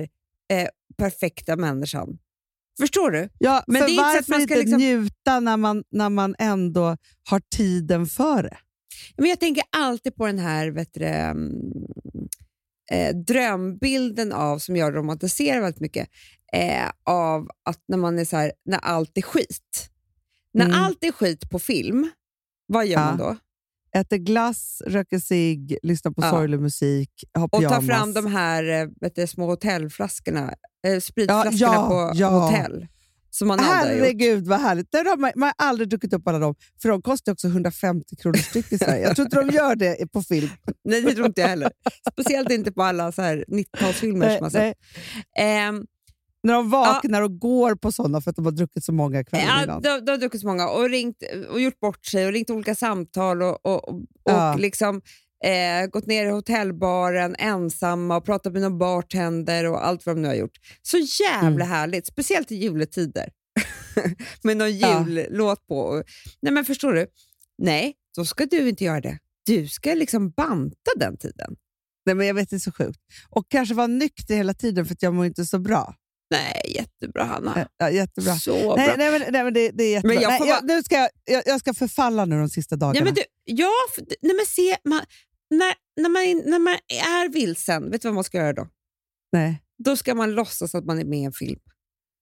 [0.51, 0.67] eh,
[0.97, 2.17] perfekta människan.
[2.79, 3.29] Förstår du?
[3.39, 5.83] Ja, Men det är inte så att varför man ska inte liksom- njuta när man,
[5.91, 6.97] när man ändå
[7.29, 8.57] har tiden för det?
[9.17, 11.51] Men jag tänker alltid på den här vet du, mm,
[12.91, 16.09] eh, drömbilden av, som jag romantiserar väldigt mycket,
[16.53, 19.89] eh, av att när man är så här, när allt är skit.
[20.53, 20.83] När Mm.
[20.83, 22.09] allt är skit på film,
[22.67, 23.05] vad gör Ja.
[23.05, 23.35] man då?
[23.99, 26.29] Äter glass, röker cigg, lyssnar på Ja.
[26.29, 27.77] sorglig musik, har Och pyjamas.
[27.87, 30.53] tar fram de här eh, vet du, små hotellflaskorna,
[30.87, 32.87] eh, spritflaskorna Ja, på hotell.
[33.33, 33.67] Som man gjort.
[33.67, 34.91] Herregud vad härligt.
[34.91, 38.15] Där har man, man har aldrig druckit upp alla dem, för de kostar också 150
[38.15, 39.01] kronor styck i Sverige.
[39.03, 40.49] Jag tror inte de gör det på film.
[40.83, 41.71] Nej, det tror inte jag heller.
[42.11, 44.77] Speciellt inte på alla så här 90-talsfilmer som man sett.
[45.37, 45.85] Ehm,
[46.43, 49.45] När de vaknar och går på sådana för att de har druckit så många kvällar
[49.57, 49.81] Ja, innan.
[49.81, 51.17] de, de har druckit så många och, ringt,
[51.49, 54.53] och gjort bort sig och ringt olika samtal och, och, och, Ja.
[54.53, 55.01] och liksom,
[55.43, 60.21] eh, gått ner i hotellbaren ensamma och pratat med någon bartender och allt vad de
[60.21, 60.57] nu har gjort.
[60.81, 61.67] Så jävla Mm.
[61.67, 63.29] härligt, speciellt i juletider.
[64.43, 65.05] med någon Ja.
[65.07, 66.03] jullåt på.
[66.41, 67.07] Nej, men förstår du?
[67.57, 69.17] Nej, då ska du inte göra det.
[69.45, 71.55] Du ska liksom banta den tiden.
[72.05, 72.99] Nej, men jag vet, det är så sjukt.
[73.29, 75.95] Och kanske vara nykter hela tiden för att jag mår inte så bra.
[76.31, 77.59] Nej, jättebra Hanna.
[77.59, 78.35] Eh, Ja, jättebra.
[78.35, 78.95] Så Nej, bra.
[78.97, 80.13] nej, men, nej, men det, det är jättebra.
[80.15, 82.99] Men jag nej, jag, nu ska jag, jag, ska förfalla nu de sista dagarna.
[82.99, 83.69] Ja, men du, ja,
[84.21, 85.01] nej, men se, man,
[85.51, 88.67] när, när, man, när man är vilsen, vet du vad man ska göra då?
[89.31, 89.61] nej.
[89.83, 91.59] Då ska man låtsas att man är med i en film.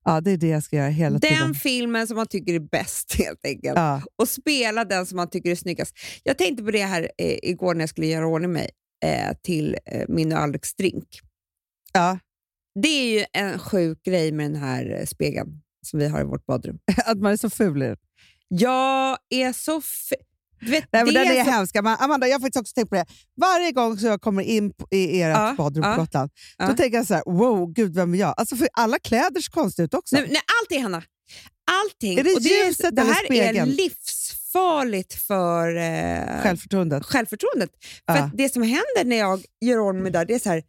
[0.06, 1.54] Ja, det är det jag ska göra hela Den tiden.
[1.56, 3.76] filmen som man tycker är bäst helt enkelt.
[3.78, 4.02] Ja.
[4.16, 5.96] Och spela den som man tycker är snyggast.
[6.24, 8.70] Jag tänkte på det här eh, igår när jag skulle göra ordning mig
[9.06, 11.20] eh, till eh, min och Alex drink.
[11.94, 12.20] Ja.
[12.82, 16.46] Det är ju en sjuk grej med den här spegeln som vi har i vårt
[16.46, 16.80] badrum.
[17.06, 17.98] Att man är så ful i den.
[18.48, 19.78] Jag är så...
[19.78, 20.29] F- du
[20.62, 21.76] vet, Nej, men det den är så- hemsk.
[21.76, 23.06] Amanda, jag har faktiskt också tänkt på det.
[23.42, 26.68] Varje gång som jag kommer in i ert Ja, badrum ja, på Gotland, ja.
[26.68, 28.34] då tänker jag så här, wow, gud vem är jag?
[28.38, 30.16] Alltså för alla kläder ser konstiga ut också.
[30.16, 31.04] Nej, nej, allt är Hanna.
[31.84, 32.20] Allting.
[32.20, 37.06] Är det och det eller här är livsfarligt för eh, Självförtroendet.
[37.06, 37.70] självförtroendet.
[38.12, 38.32] För Ja.
[38.34, 40.64] det som händer när jag gör ordning mig där, det är så här,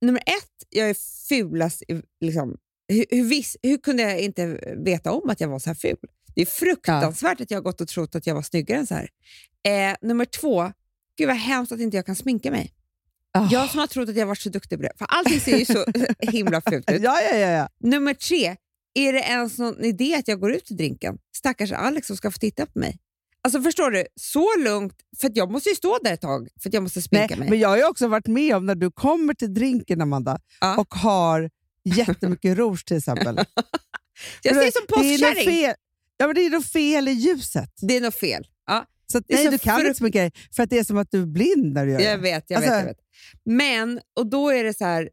[0.00, 0.96] nummer ett, jag är
[1.28, 1.82] fulast.
[2.20, 2.56] Liksom,
[2.88, 4.46] hur, hur, hur kunde jag inte
[4.84, 5.96] veta om att jag var så här ful?
[6.38, 8.94] Det är fruktansvärt att jag har gått och trott att jag var snyggare än så
[8.94, 9.08] här.
[9.68, 10.72] Eh, nummer två,
[11.16, 12.72] gud vad hemskt att inte jag kan sminka mig.
[13.32, 13.48] Ah.
[13.50, 14.92] Jag som har trott att jag varit så duktig på det.
[14.98, 15.84] För allting ser ju så
[16.18, 17.02] himla fult ut.
[17.02, 17.48] Ja, ja, ja.
[17.48, 17.68] ja.
[17.80, 18.56] Nummer tre,
[18.94, 21.18] är det ens någon idé att jag går ut till drinken?
[21.36, 22.98] Stackars Alex som ska få titta på mig.
[23.42, 26.74] Alltså förstår du, så lugnt, för jag måste ju stå där ett tag för att
[26.74, 27.50] jag måste sminka Nej, mig.
[27.50, 30.76] men jag har ju också varit med om när du kommer till drinken, Amanda, Ja.
[30.76, 31.50] och har
[31.84, 33.36] jättemycket rouge till exempel.
[34.42, 35.04] jag ser som
[35.44, 35.76] det
[36.18, 37.70] ja, men det är något fel i ljuset.
[37.80, 38.46] Det är något fel.
[38.66, 40.84] Ja, Så, Det är nej, så du kan inte sminka dig för att det är
[40.84, 42.22] som att du är blind när du gör jag det.
[42.22, 42.98] vet, jag Alltså- vet, jag vet.
[43.44, 45.10] Men, och då är det så här,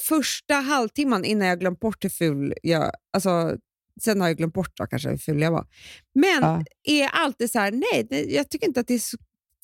[0.00, 2.92] första halvtimman innan jag glömt bort hur ful jag...
[3.12, 3.56] Alltså,
[4.02, 5.66] sen har jag glömt bort då, kanske hur ful jag var.
[6.14, 6.64] Men Ja.
[6.84, 9.16] är alltid så här, nej, jag tycker inte att det är så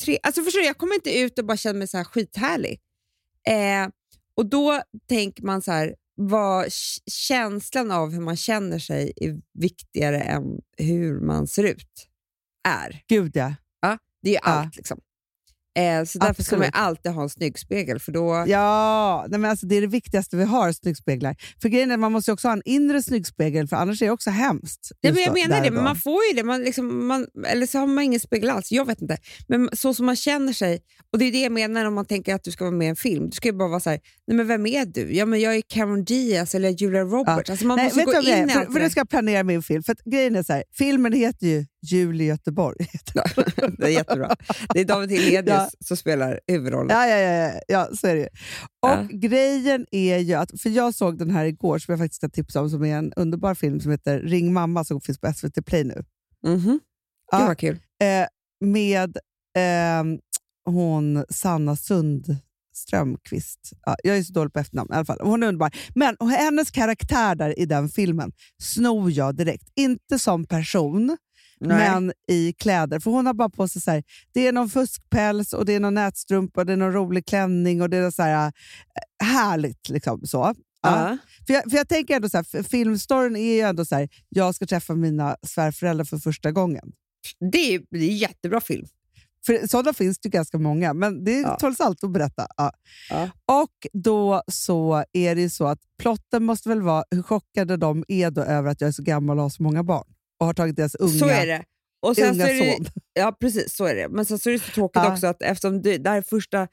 [0.04, 0.18] tre...
[0.22, 2.80] Alltså förstår du, jag kommer inte ut och bara känner mig så här skithärlig.
[3.48, 3.88] Eh,
[4.34, 6.66] och då tänker man så här, vad
[7.06, 12.08] känslan av hur man känner sig är viktigare än hur man ser ut.
[12.68, 13.02] Är.
[13.08, 13.54] Gud ja.
[14.22, 14.40] Det är ju Ja.
[14.50, 14.76] allt.
[14.76, 15.00] liksom.
[15.78, 17.98] Eh, så därför ska man alltid ha en snygg spegel.
[17.98, 21.36] För då, Ja, nej men alltså det är det viktigaste vi har, snyggspeglar.
[21.62, 24.30] För grejen är man måste också ha en inre snyggspegel, för annars är det också
[24.30, 24.92] hemskt.
[25.02, 26.42] Nej, men jag menar det, men man får ju det.
[26.42, 28.72] Man liksom, man, eller så har man ingen spegel alls.
[28.72, 29.18] Jag vet inte.
[29.48, 30.80] Men så som man känner sig.
[31.12, 32.88] Och Det är det jag menar om man tänker att du ska vara med i
[32.88, 33.30] en film.
[33.30, 35.14] Du ska ju bara vara så här, nej men vem är du?
[35.16, 37.50] Ja, men jag är Cameron Diaz eller Julia Roberts.
[37.50, 39.00] Alltså man Nej, måste vet gå det in i för, allt för det nu ska
[39.00, 39.82] jag planera min film.
[39.82, 42.76] För grejen är så här, filmen heter ju Jul i Göteborg.
[43.78, 44.36] Det är jättebra.
[44.74, 45.67] Det är David Hellenius Ja.
[45.84, 46.96] Som spelar huvudrollen.
[46.96, 48.26] Ja, ja, ja, ja, ja, så är det ju.
[48.82, 49.06] Och Ja.
[49.10, 52.60] grejen är ju att, för jag såg den här igår som jag faktiskt ska tipsa
[52.60, 55.84] om, som är en underbar film som heter Ring mamma som finns på SVT Play
[55.84, 56.04] nu.
[56.46, 56.80] Mhm.
[57.32, 57.38] Ja.
[57.38, 57.78] Gud vad kul.
[58.02, 58.26] Eh,
[58.64, 59.16] med
[59.58, 60.18] ehm,
[60.64, 63.72] hon Sanna Sundströmqvist.
[63.86, 65.18] Ja, jag är så dålig på efternamn i alla fall.
[65.22, 65.70] Hon är underbar.
[65.94, 69.68] Men hennes karaktär där i den filmen snor jag direkt.
[69.76, 71.16] Inte som person,
[71.60, 71.90] Nej.
[71.90, 73.00] men i kläder.
[73.00, 74.02] För hon har bara på sig så här,
[74.32, 77.82] det är någon fuskpäls och det är någon nätstrumpa och det är någon rolig klänning
[77.82, 79.88] och det är så här, eh, härligt.
[79.88, 80.36] Liksom, så.
[80.36, 80.54] Ja.
[81.10, 81.18] Ja.
[81.46, 84.54] För, jag, för jag tänker ändå så här, filmstoryn är ju ändå så här, jag
[84.54, 86.92] ska träffa mina svärföräldrar för första gången.
[87.52, 88.86] Det, är, det är en jättebra film.
[89.46, 91.56] För sådana finns det ganska många, men det Ja.
[91.56, 92.46] tåls alltid att berätta.
[92.56, 92.72] Ja.
[93.10, 93.30] Ja.
[93.62, 98.04] Och då så är det ju så att plotten måste väl vara hur chockade de
[98.08, 100.04] är över att jag är så gammal och har så många barn
[100.38, 101.62] och har tagit deras unga, så är det.
[102.02, 102.86] Och sen unga så är det, son.
[103.14, 103.74] Ja, precis.
[103.76, 104.08] Så är det.
[104.08, 105.12] Men sen så är det så tråkigt Ja.
[105.12, 106.68] också att eftersom du, det här är första...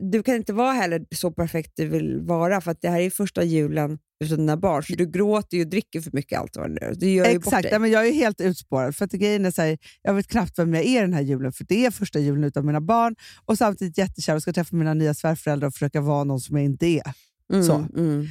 [0.00, 3.10] Du kan inte vara heller så perfekt du vill vara, för att det här är
[3.10, 4.82] första julen utan dina barn.
[4.82, 6.94] Så du gråter och dricker för mycket allt vad det.
[6.94, 8.96] Du gör Exakt, ja, men jag är helt utspårad.
[8.96, 11.52] För att grejen är så här, jag vet knappt vem jag är den här julen,
[11.52, 14.94] för det är första julen utan mina barn och samtidigt jättekär och ska träffa mina
[14.94, 17.12] nya svärföräldrar och försöka vara någon som jag inte är.
[17.52, 17.86] Mm, så.
[17.96, 18.26] Mm.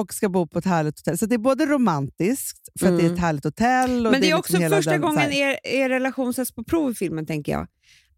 [0.00, 1.18] Och ska bo på ett härligt hotell.
[1.18, 3.18] Så det är både romantiskt, för att det är ett Mm.
[3.24, 4.06] härligt hotell.
[4.06, 6.64] Och Men det är liksom också hela första den, gången er, er relation sätts på
[6.64, 7.66] prov i filmen, tänker jag.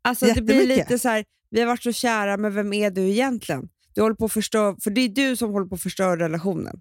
[0.02, 3.08] Alltså Det blir lite så här, vi har varit så kära, men vem är du
[3.08, 3.68] egentligen?
[3.94, 6.80] Du håller på att förstör, för det är du som håller på att förstöra relationen.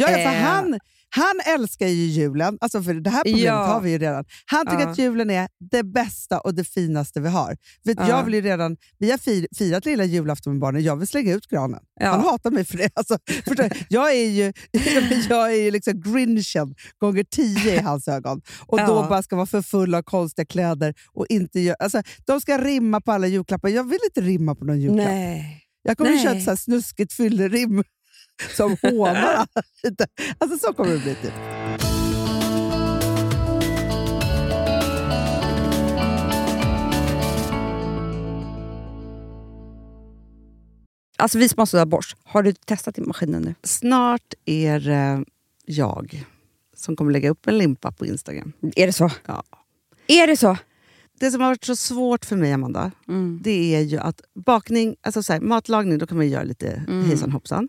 [0.00, 0.32] Ja, för Eh.
[0.42, 0.78] han,
[1.10, 2.58] han älskar ju julen.
[2.60, 3.64] Alltså för det här problemet Ja.
[3.66, 4.24] har vi ju redan.
[4.46, 4.88] Han tycker Ja.
[4.88, 7.56] att julen är det bästa och det finaste vi har.
[7.84, 8.08] För Ja.
[8.08, 11.34] jag vill ju redan, vi har fir, firat lilla julafton med barnen, jag vill slänga
[11.34, 11.80] ut granen.
[12.00, 12.90] Han hatar mig för det.
[12.94, 14.52] Alltså, förstår jag är ju,
[15.28, 18.40] jag är ju liksom grinchen gånger tio i hans ögon.
[18.66, 20.94] Och då bara ska vara för full av konstiga kläder.
[21.12, 23.68] och inte gö- alltså, De ska rimma på alla julklappar.
[23.68, 25.06] Jag vill inte rimma på någon julklapp.
[25.08, 25.64] Nej.
[25.82, 26.22] Jag kommer Nej.
[26.22, 27.84] köra ett så här snuskigt fyllerim
[28.56, 29.46] som hånar.
[30.38, 31.14] Alltså så kommer det bli.
[31.14, 31.32] Typ.
[41.16, 43.54] Alltså vi som har sådär borst, har du testat i maskinen nu?
[43.62, 45.24] Snart är det
[45.66, 46.24] jag
[46.76, 48.52] som kommer lägga upp en limpa på Instagram.
[48.76, 49.10] Är det så?
[49.26, 49.42] Ja.
[50.06, 50.56] Är det så?
[51.20, 53.40] Det som har varit så svårt för mig, Amanda, Mm.
[53.42, 57.04] det är ju att bakning, alltså så här, matlagning, då kan man göra lite Mm.
[57.08, 57.68] hejsan hoppsan.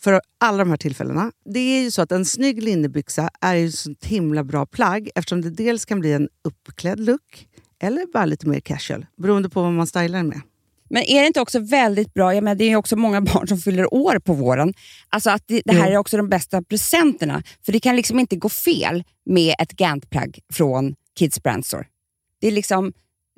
[0.00, 1.32] för alla de här tillfällena.
[1.44, 5.40] Det är ju så att en snygg linnebyxa är ju sånt himla bra plagg eftersom
[5.40, 7.48] det dels kan bli en uppklädd look
[7.82, 10.40] eller bara lite mer casual, beroende på vad man stylar den med.
[10.90, 13.48] Men är det inte också väldigt bra, jag menar, det är ju också många barn
[13.48, 14.74] som fyller år på våren,
[15.08, 17.42] alltså att det, det här är också de bästa presenterna.
[17.62, 21.84] För det kan liksom inte gå fel med ett Gant-plagg från Kids Brand Store.
[22.40, 22.92] Det är liksom,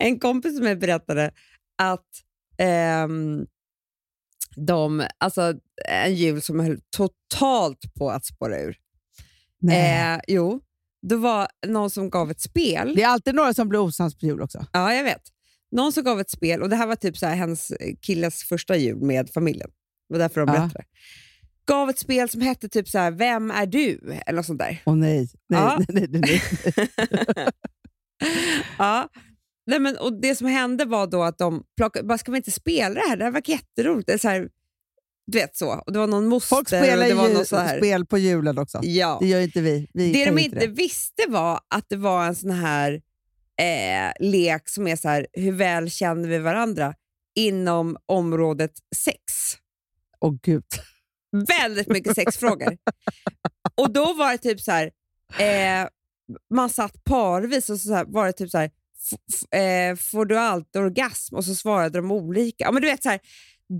[0.00, 1.30] En kompis med mig berättade
[1.78, 2.06] att
[2.58, 3.46] ehm,
[4.56, 5.54] de, alltså
[5.88, 8.76] en jul som höll totalt på att spåra ur.
[9.72, 10.60] Eh, jo,
[11.02, 12.92] det var någon som gav ett spel.
[12.96, 14.66] Det är alltid några som blir osams på jul också.
[14.72, 15.22] Ja, jag vet.
[15.72, 18.76] Någon som gav ett spel, och det här var typ så här, hennes killes första
[18.76, 19.70] jul med familjen.
[20.08, 20.60] Det var därför de Ja.
[20.60, 20.84] berättade.
[21.66, 24.00] Gav ett spel som hette typ så här, Vem är du?
[24.26, 24.82] Eller något sånt där.
[24.86, 25.28] Åh nej.
[25.48, 25.80] Nej, Ja.
[25.88, 26.40] nej, nej, nej,
[27.36, 27.48] nej.
[28.78, 29.08] ja.
[29.70, 32.50] Nej, men, och Det som hände var då att de plockade, bara, ska vi inte
[32.50, 33.16] spela det här?
[33.16, 34.06] Det här var jätteroligt.
[34.06, 34.48] Det är så här,
[35.26, 35.82] du vet så.
[35.86, 37.78] Och det var någon moster Folk spelar och det var något så här.
[37.78, 38.80] spel på julen också.
[38.82, 39.18] Ja.
[39.20, 39.88] Det gör inte vi.
[39.94, 42.92] vi Det de inte visste var att det var en sån här
[43.60, 46.94] eh, lek som är så här, hur väl känner vi varandra
[47.34, 49.18] inom området sex?
[50.20, 50.64] Åh gud.
[51.60, 52.76] Väldigt mycket sexfrågor.
[53.74, 54.90] och då var det typ så här,
[55.38, 55.88] eh,
[56.54, 58.70] man satt parvis och så, så här, var det typ så här,
[59.54, 61.34] eh, får du alltid orgasm?
[61.36, 62.64] Och så svarade de olika.
[62.64, 63.20] Ja, men du vet så här,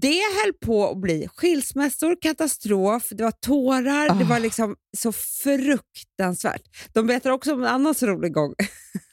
[0.01, 4.29] det höll på att bli skilsmässor, katastrof, det var tårar, det Ah.
[4.29, 6.63] var liksom så fruktansvärt.
[6.93, 8.55] De berättar också om en annan så rolig gång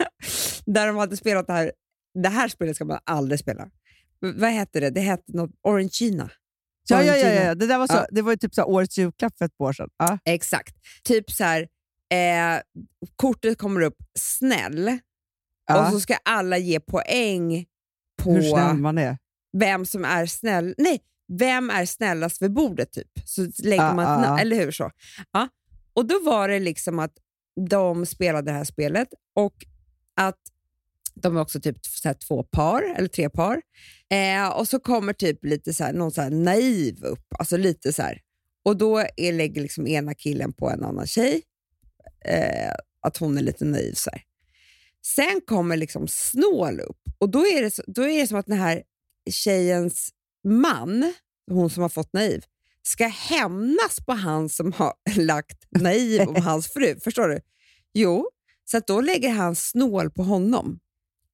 [0.66, 1.72] där de hade spelat det här.
[2.24, 3.68] Det här spelet ska man aldrig spela.
[4.20, 4.90] Vad hette det?
[4.90, 6.30] Det hette något Orangina.
[6.90, 7.56] Ja, ja, ja, ja.
[7.56, 8.06] Det, där var så, Ja.
[8.12, 9.90] det var ju typ så årets julklapp för ett par år sedan.
[9.98, 10.20] Ja.
[10.26, 10.76] Exakt.
[11.04, 11.62] Typ så här,
[12.14, 12.62] eh,
[13.16, 14.98] kortet kommer upp snäll
[15.68, 15.86] Ja.
[15.88, 17.66] och så ska alla ge poäng
[18.24, 19.18] på Hur snäll man är.
[19.58, 20.76] vem som är snäll.
[20.78, 21.02] Nej,
[21.40, 23.08] vem är snällast vid bordet typ.
[23.26, 24.72] Så lägger Ja, man ja, eller hur?
[24.72, 24.92] så.
[25.32, 25.48] Ja.
[25.94, 27.14] Och då var det liksom att
[27.70, 29.54] de spelade det här spelet och
[30.16, 30.40] att
[31.16, 33.62] de var också typ så två par, eller tre par.
[34.10, 38.02] Eh, och så kommer typ lite så här, någon så naiv upp, alltså lite så
[38.02, 38.22] här.
[38.64, 41.42] Och då är, lägger liksom ena killen på en annan tjej,
[42.26, 43.94] eh, att hon är lite naiv.
[43.94, 44.22] Så här.
[45.16, 48.46] Sen kommer liksom snål upp och då är, det, så- då är det som att
[48.46, 48.84] den här
[49.30, 50.10] tjejens
[50.48, 51.14] man,
[51.52, 52.44] hon som har fått naiv,
[52.84, 57.00] ska hämnas på han som har lagt naiv om hans fru.
[57.04, 57.40] Förstår du?
[57.94, 58.30] Jo,
[58.72, 60.80] så då lägger han snål på honom.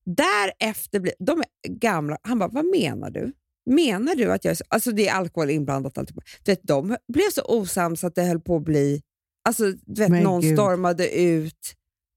[0.05, 2.17] Därefter blir de är gamla.
[2.21, 3.33] Han bara, vad menar du?
[3.65, 5.97] Menar du att jag är så, Alltså det är alkohol inblandat.
[5.97, 6.23] Alltihop.
[6.43, 9.01] Du vet, de blev så osams att det höll på att bli...
[9.45, 10.55] Alltså, du vet, Men någon gud.
[10.57, 11.73] stormade ut.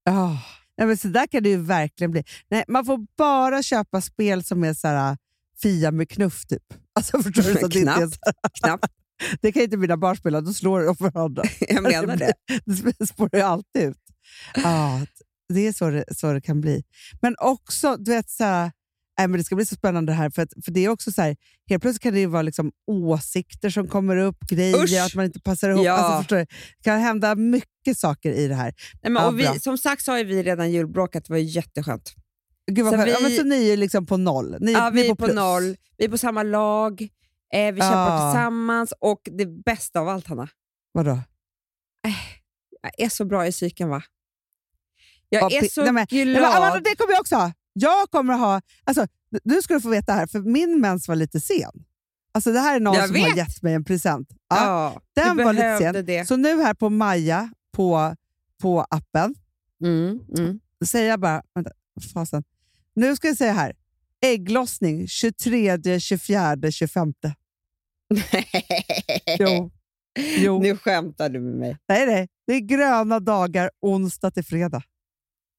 [0.09, 0.35] Oh.
[0.77, 2.23] Nej, men så där kan det ju verkligen bli.
[2.49, 5.17] Nej, man får bara köpa spel som är så här,
[5.61, 6.63] Fia med knuff, typ.
[6.95, 7.53] Alltså, förstår du?
[7.59, 8.17] Så att det, Knappt.
[8.63, 8.87] Knappt.
[9.41, 11.43] det kan inte mina barn spela, då slår de varandra.
[11.59, 12.33] Jag menar det.
[12.99, 13.97] Det spårar ju alltid ut.
[14.55, 15.05] Ja,
[15.53, 16.83] det är så det, så det kan bli.
[17.21, 18.71] Men också, du vet, så här,
[19.17, 21.11] nej, men det ska bli så spännande det här, för, att, för det är också
[21.11, 21.35] så här,
[21.69, 25.05] helt plötsligt kan det ju vara liksom åsikter som kommer upp, grejer, Usch!
[25.05, 25.85] att man inte passar ihop.
[25.85, 25.93] Ja.
[25.93, 26.43] Alltså, förstår du?
[26.77, 28.73] Det kan hända mycket saker i det här.
[29.03, 32.13] Nej, men, Ja, och vi, som sagt så har vi redan julbråkat, det var jätteskönt.
[32.71, 33.09] Gud vad Så skönt.
[33.11, 34.55] Ja, men vi- så ni är liksom på noll?
[34.59, 35.35] Ni, Ja, vi är på plus.
[35.35, 37.01] noll, vi är på samma lag,
[37.53, 40.47] eh, vi kämpar tillsammans och det bästa av allt, Hanna,
[40.91, 41.19] Vadå?
[42.81, 44.03] jag är så bra i psyken va?
[45.29, 46.61] Jag Ja, är så nej, men- glad.
[46.61, 47.51] Nej, men, det kommer jag också ha.
[47.79, 48.61] Jag kommer ha...
[48.83, 49.07] Alltså,
[49.43, 51.71] nu ska du få veta här, för min mens var lite sen.
[52.31, 53.37] Alltså, det här är någon Jag som har vet.
[53.37, 54.29] gett mig en present.
[54.49, 56.05] Ja, ja, den var lite sen.
[56.05, 56.25] det.
[56.27, 58.15] Så nu här på Maja, på,
[58.61, 59.35] på appen,
[59.81, 60.59] Mm, mm.
[60.85, 61.43] säger jag bara...
[61.53, 61.71] Vänta,
[62.13, 62.43] fasen.
[62.93, 63.73] Nu ska jag säga här.
[64.21, 67.13] Ägglossning 23, 24, 25.
[69.39, 69.71] Jo.
[70.37, 70.59] Jo.
[70.59, 71.77] Nu skämtar du med mig.
[71.87, 72.27] Nej, nej.
[72.47, 74.83] Det är gröna dagar onsdag till fredag.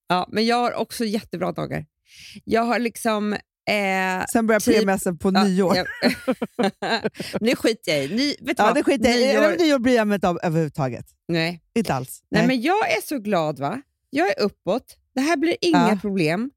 [0.09, 1.87] Ja, men jag har också jättebra dagar.
[2.45, 3.33] Jag har liksom...
[3.33, 5.77] Eh, Sen börjar Typ- PMSen på ja, nyår.
[5.77, 5.87] jag-
[7.41, 8.15] nu skiter jag i.
[8.17, 8.75] Ny, vet Ja, vad?
[8.75, 9.57] det skiter jag i.
[9.65, 11.07] Nyår- bryr jag mig inte om överhuvudtaget.
[11.29, 11.63] Nej.
[11.75, 12.23] Inte alls.
[12.31, 13.59] Nej, men jag är så glad.
[13.59, 13.83] va?
[14.11, 14.97] Jag är uppåt.
[15.15, 15.99] Det här blir inga Ja.
[16.01, 16.51] problem.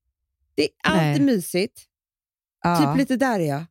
[0.56, 1.36] Det är alltid Nej.
[1.36, 1.82] mysigt.
[2.64, 2.78] ja.
[2.94, 3.64] Typ lite där är jag.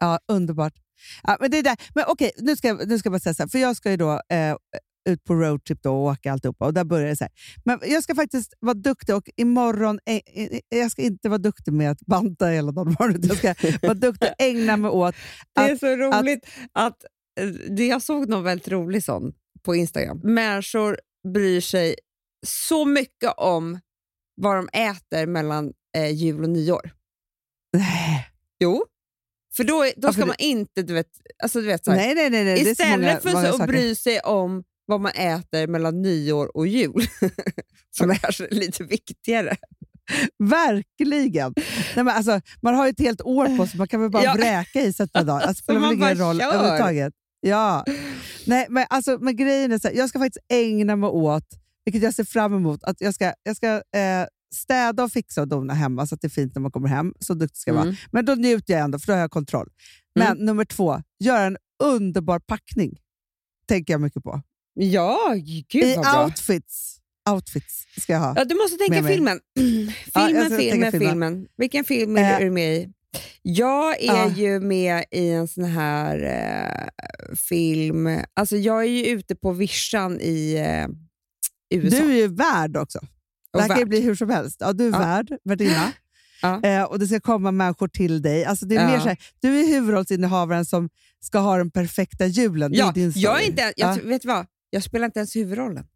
[0.00, 0.74] Ja, underbart.
[1.22, 1.76] Ja, men det är där.
[1.94, 3.90] Men okej, nu ska, jag- nu ska jag bara säga så här, för jag ska
[3.90, 4.56] ju då eh,
[5.06, 7.32] ut på roadtrip då och åka alltihopa och där börjar det så här.
[7.64, 11.72] Men jag ska faktiskt vara duktig och imorgon, eh, eh, jag ska inte vara duktig
[11.72, 15.14] med att banta hela dagen jag ska vara duktig och ägna mig åt
[15.54, 17.04] Det är Att- så roligt att,
[17.40, 19.32] eh, det jag såg någon väldigt rolig sån
[19.62, 20.20] på Instagram.
[20.24, 20.98] Människor
[21.34, 21.94] bryr sig
[22.46, 23.80] så mycket om
[24.36, 26.90] vad de äter mellan eh, jul och nyår.
[27.72, 28.28] Nej,
[28.60, 28.84] Jo,
[29.56, 30.82] för då, då Ja, ska för man inte...
[30.82, 31.06] Du vet,
[31.42, 32.44] alltså, du vet, så här, nej, nej.
[32.44, 36.56] nej, så många, Istället för många att bry sig om vad man äter mellan nyår
[36.56, 37.06] och jul,
[37.98, 39.56] som är lite viktigare.
[40.38, 41.54] Verkligen!
[41.96, 44.22] Nej, men alltså, man har ju ett helt år på sig, man kan väl bara
[44.24, 44.34] Ja.
[44.34, 45.46] vräka i sig ett par dagar.
[45.46, 46.46] Alltså, spelar väl ingen roll kör.
[46.54, 47.12] överhuvudtaget.
[47.40, 47.84] Ja.
[48.46, 51.46] Nej, men, alltså, men grejen är så här, jag ska faktiskt ägna mig åt,
[51.84, 55.48] vilket jag ser fram emot, att jag ska, jag ska eh, städa och fixa och
[55.48, 57.14] dona hemma så att det är fint när man kommer hem.
[57.20, 57.84] Så duktig ska jag vara.
[57.84, 57.96] Mm.
[58.10, 59.68] Men då njuter jag ändå, för då har jag kontroll.
[60.14, 62.98] Men nummer två, göra en underbar packning.
[63.68, 64.42] Tänker jag mycket på.
[64.78, 65.34] Ja,
[65.68, 66.24] gud I vad bra.
[66.24, 66.96] outfits.
[67.30, 68.32] Outfits ska jag ha.
[68.36, 69.40] Ja, du måste tänka Med filmen.
[69.54, 69.94] filmen,
[70.46, 71.08] ska filmen, tänka filmen.
[71.10, 71.46] filmen.
[71.56, 72.88] Vilken film är Eh, du med i?
[73.42, 74.30] Jag är ja.
[74.36, 78.20] ju med i en sån här eh, film.
[78.34, 81.96] Alltså jag är ju ute på vischan i eh, USA.
[81.96, 83.00] Du är ju värd också.
[83.52, 83.88] Det här kan ju värd.
[83.88, 84.56] bli hur som helst.
[84.60, 84.98] Ja, du är Ja.
[84.98, 85.92] värd, värdinna.
[86.42, 86.62] Ja.
[86.62, 88.44] Eh, och det ska komma människor till dig.
[88.44, 88.88] Alltså, det är Ja.
[88.90, 90.88] mer så här, du är huvudrollsinnehavaren som
[91.20, 92.74] ska ha den perfekta julen.
[92.74, 93.22] Är ja, din story.
[93.24, 93.98] jag, är inte, jag, Ja.
[94.04, 94.46] Vet vad?
[94.70, 95.86] Jag spelar inte ens huvudrollen.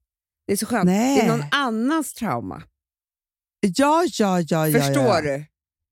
[0.46, 0.84] Det är så skönt.
[0.84, 1.16] Nej.
[1.16, 2.62] Det är någon annans trauma.
[3.60, 4.68] Ja, ja, ja.
[4.68, 5.20] ja Förstår ja.
[5.20, 5.44] du?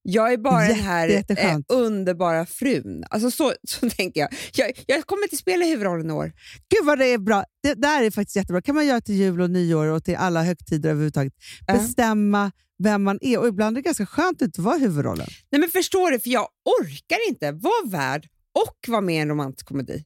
[0.03, 3.05] Jag är bara den här Jätte- eh, underbara frun.
[3.11, 4.29] Alltså så, så tänker jag.
[4.55, 4.85] jag.
[4.87, 6.33] Jag kommer inte spela huvudrollen i år.
[6.69, 7.45] Gud vad det är bra.
[7.63, 8.63] Det där är faktiskt jättebra.
[8.63, 11.33] kan man göra till jul och nyår och till alla högtider överhuvudtaget.
[11.67, 11.75] Ja.
[11.75, 13.39] Bestämma vem man är.
[13.39, 15.27] Och ibland är det ganska skönt att inte vara huvudrollen.
[15.51, 16.21] Nej men förstår du?
[16.21, 16.49] För jag
[16.81, 20.05] orkar inte vara värd och vara med i en romantisk komedi.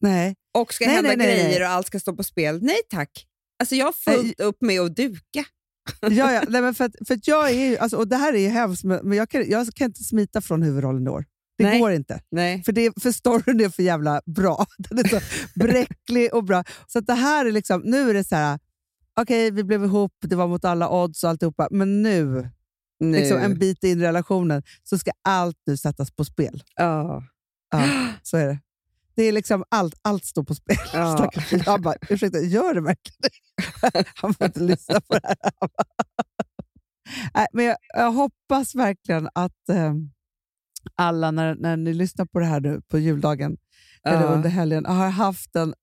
[0.00, 0.34] Nej.
[0.60, 2.62] Och ska Nej, hända nej, nej, grejer och allt ska stå på spel.
[2.62, 3.26] Nej tack.
[3.58, 5.44] Alltså jag har fullt upp med att duka.
[6.00, 6.42] Ja, ja.
[6.48, 8.48] Nej, men för att, för att jag är ju, alltså, och det här är ju
[8.48, 11.24] hemskt, men jag kan, jag kan inte smita från huvudrollen i år.
[11.58, 11.80] Det Nej.
[11.80, 12.20] går inte.
[12.30, 12.62] Nej.
[12.64, 14.66] För, det, för storyn är för jävla bra.
[14.78, 15.20] Den är så
[15.54, 16.64] bräcklig och bra.
[16.86, 18.58] Så att det här är liksom, nu är det så här,
[19.20, 22.50] okej vi blev ihop, det var mot alla odds och alltihopa, men nu,
[23.00, 23.18] Nu.
[23.18, 26.62] liksom en bit in i relationen så ska allt nu sättas på spel.
[26.76, 27.22] Ja.
[27.70, 28.58] Ja, så är det.
[29.16, 30.76] Det är liksom allt, allt står på spel.
[30.92, 31.30] Ja.
[31.66, 34.04] Han bara, ursäkta, gör det verkligen det?
[34.14, 35.36] Han får inte lyssna på det här.
[37.34, 39.94] Nej, men jag, jag hoppas verkligen att eh,
[40.94, 43.56] alla, när, när ni lyssnar på det här nu på juldagen
[44.04, 44.26] eller Ja.
[44.28, 45.74] under helgen, har haft en...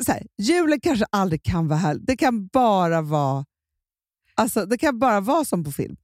[0.00, 1.98] Så här, julen kanske aldrig kan vara här.
[2.02, 3.44] Det kan bara vara
[4.34, 5.96] alltså, det kan bara vara som på film.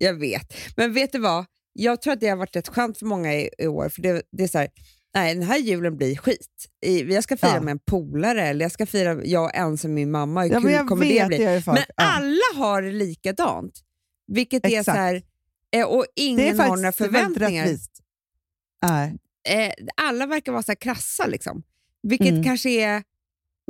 [0.00, 0.54] Jag vet.
[0.76, 1.44] Men vet du vad?
[1.72, 3.88] Jag tror att det har varit rätt skönt för många i, i år.
[3.88, 4.68] För det, det är så här,
[5.14, 6.68] nej, den här julen blir skit.
[7.08, 7.60] Jag ska fira Ja.
[7.60, 10.42] med en polare eller jag ska fira jag ensam med min mamma.
[10.42, 11.42] Hur Ja, kul kommer det vet, bli?
[11.42, 13.80] jag är fan- Men alla har det likadant.
[14.26, 14.96] Vilket är så Exakt.
[14.98, 15.22] här,
[15.76, 17.68] eh, och Det är ingen har några förväntningar.
[18.82, 19.18] Nej.
[19.48, 21.26] Eh, alla verkar vara så här krassa.
[21.26, 21.62] Liksom.
[22.02, 22.42] Vilket Mm.
[22.44, 23.02] kanske är...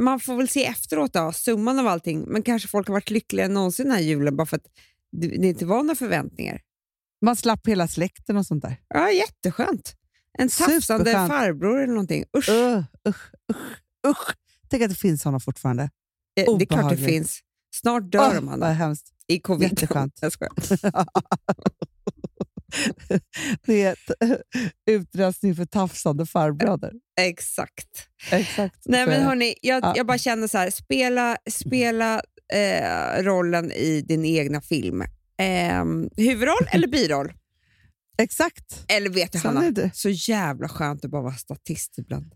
[0.00, 2.20] Man får väl se efteråt, då, summan av allting.
[2.28, 4.66] Men kanske folk har varit lyckligare än någonsin den här julen bara för att
[5.12, 6.60] det, det inte var några förväntningar.
[7.24, 8.76] Man slapp hela släkten och sånt där.
[8.88, 9.94] Ja, jätteskönt.
[10.38, 11.32] En tafsande Superskönt.
[11.32, 12.24] farbror eller någonting.
[12.38, 13.56] Usch, Usch, usch, usch,
[14.08, 14.34] usch.
[14.68, 15.82] Tänk att det finns såna fortfarande.
[16.40, 17.40] Eh, det är klart det finns.
[17.74, 19.06] Snart dör Åh, de, vad hemskt.
[19.26, 19.68] i covid.
[19.70, 20.18] jätteskönt.
[20.20, 20.52] Jag skojar.
[23.66, 24.10] det är ett
[24.90, 26.92] utrensning för tafsande farbröder.
[27.20, 28.08] Exakt.
[28.30, 28.76] Exakt.
[28.84, 29.26] Nej, men det.
[29.26, 29.92] hörni, jag, Ja.
[29.96, 32.22] jag bara känner så här, spela, spela
[32.52, 35.02] eh, rollen i din egna film.
[35.38, 35.84] Eh,
[36.16, 37.32] huvudroll eller biroll?
[38.18, 38.84] Exakt.
[38.88, 42.34] Eller vet du Sen Hanna, det- så jävla skönt att bara vara statist ibland.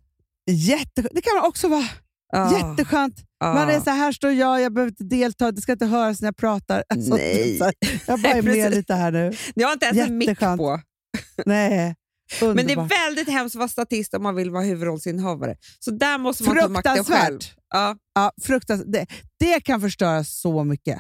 [0.51, 1.15] Jätteskönt.
[1.15, 1.89] Det kan man också vara.
[2.33, 3.15] Ah, Jätteskönt.
[3.45, 3.55] ah.
[3.55, 6.27] Man är så här, står jag, jag behöver inte delta, det ska inte höras när
[6.29, 6.85] jag pratar.
[6.89, 7.59] Alltså, Nej.
[7.59, 7.75] så här,
[8.07, 9.33] jag bara är med lite här nu.
[9.57, 10.81] Ni har inte ens en mick på.
[11.47, 11.95] Nej,
[12.41, 15.57] Men det är väldigt hemskt att vara statist om man vill vara huvudrollsinnehavare.
[15.79, 17.39] Så där måste man ta makten själv.
[17.75, 18.93] Ja, Ja, fruktansvärt.
[18.93, 19.07] Det,
[19.41, 20.99] det kan förstöra så mycket.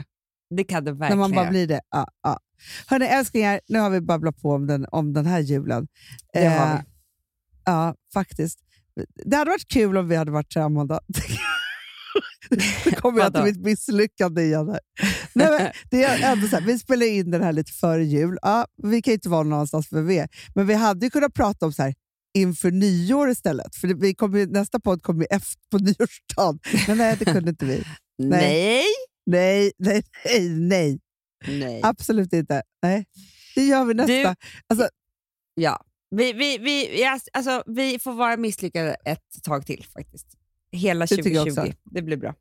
[0.56, 1.80] det kan det verkligen När man bara blir det.
[1.90, 2.40] Ja, ja.
[2.86, 5.86] Hörni älsklingar, nu har vi babblat på om den, om den här julen.
[6.32, 6.82] Det har Eh, vi.
[7.64, 8.58] Ja, faktiskt.
[9.24, 10.90] Det hade varit kul om vi hade varit tillsammans.
[12.84, 14.68] Nu kommer jag till mitt misslyckande igen.
[14.68, 14.80] Här.
[15.32, 18.38] Nej, men det är ändå så här, vi spelar in den här lite före jul.
[18.42, 20.28] Ja, vi kan ju inte vara någonstans för vi är.
[20.54, 21.94] Men vi hade ju kunnat prata om så här
[22.34, 23.76] inför nyår istället.
[23.76, 26.58] För vi kommer, nästa podd kommer ju efter på nyårsdagen.
[26.88, 27.84] Men nej, det kunde inte vi.
[28.18, 28.84] Nej.
[29.26, 30.98] Nej, nej, nej, nej.
[31.46, 31.80] Nej.
[31.84, 32.62] Absolut inte.
[32.82, 33.06] Nej.
[33.54, 34.36] Det gör vi nästa.
[34.66, 34.88] Alltså,
[35.54, 35.82] Ja.
[36.10, 40.26] Vi, vi, vi, alltså, vi får vara misslyckade ett tag till faktiskt.
[40.72, 41.60] Hela Det tycker jag 2020.
[41.70, 41.80] också.
[41.84, 42.34] Det blir bra.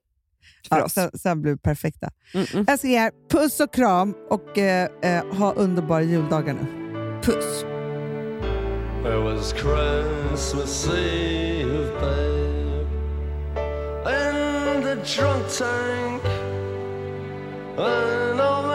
[0.70, 0.93] För ja, oss.
[0.93, 2.12] sen, sen blir vi perfekta.
[2.34, 2.72] Mm-mm.
[2.72, 6.66] Älsklingar, puss och kram och eh, eh, ha underbara juldagar nu.
[7.24, 7.64] Puss.
[9.06, 12.88] It was Christmas Eve, babe,
[14.08, 16.22] in the drunk tank.
[17.78, 18.74] An old man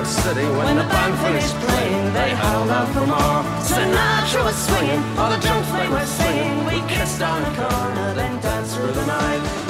[0.00, 3.42] York City when, When the band finished playing, they held out for more.
[3.60, 6.64] Sinatra was swinging, all the drunks they were singing.
[6.64, 9.69] We kissed on the corner, then danced through the night.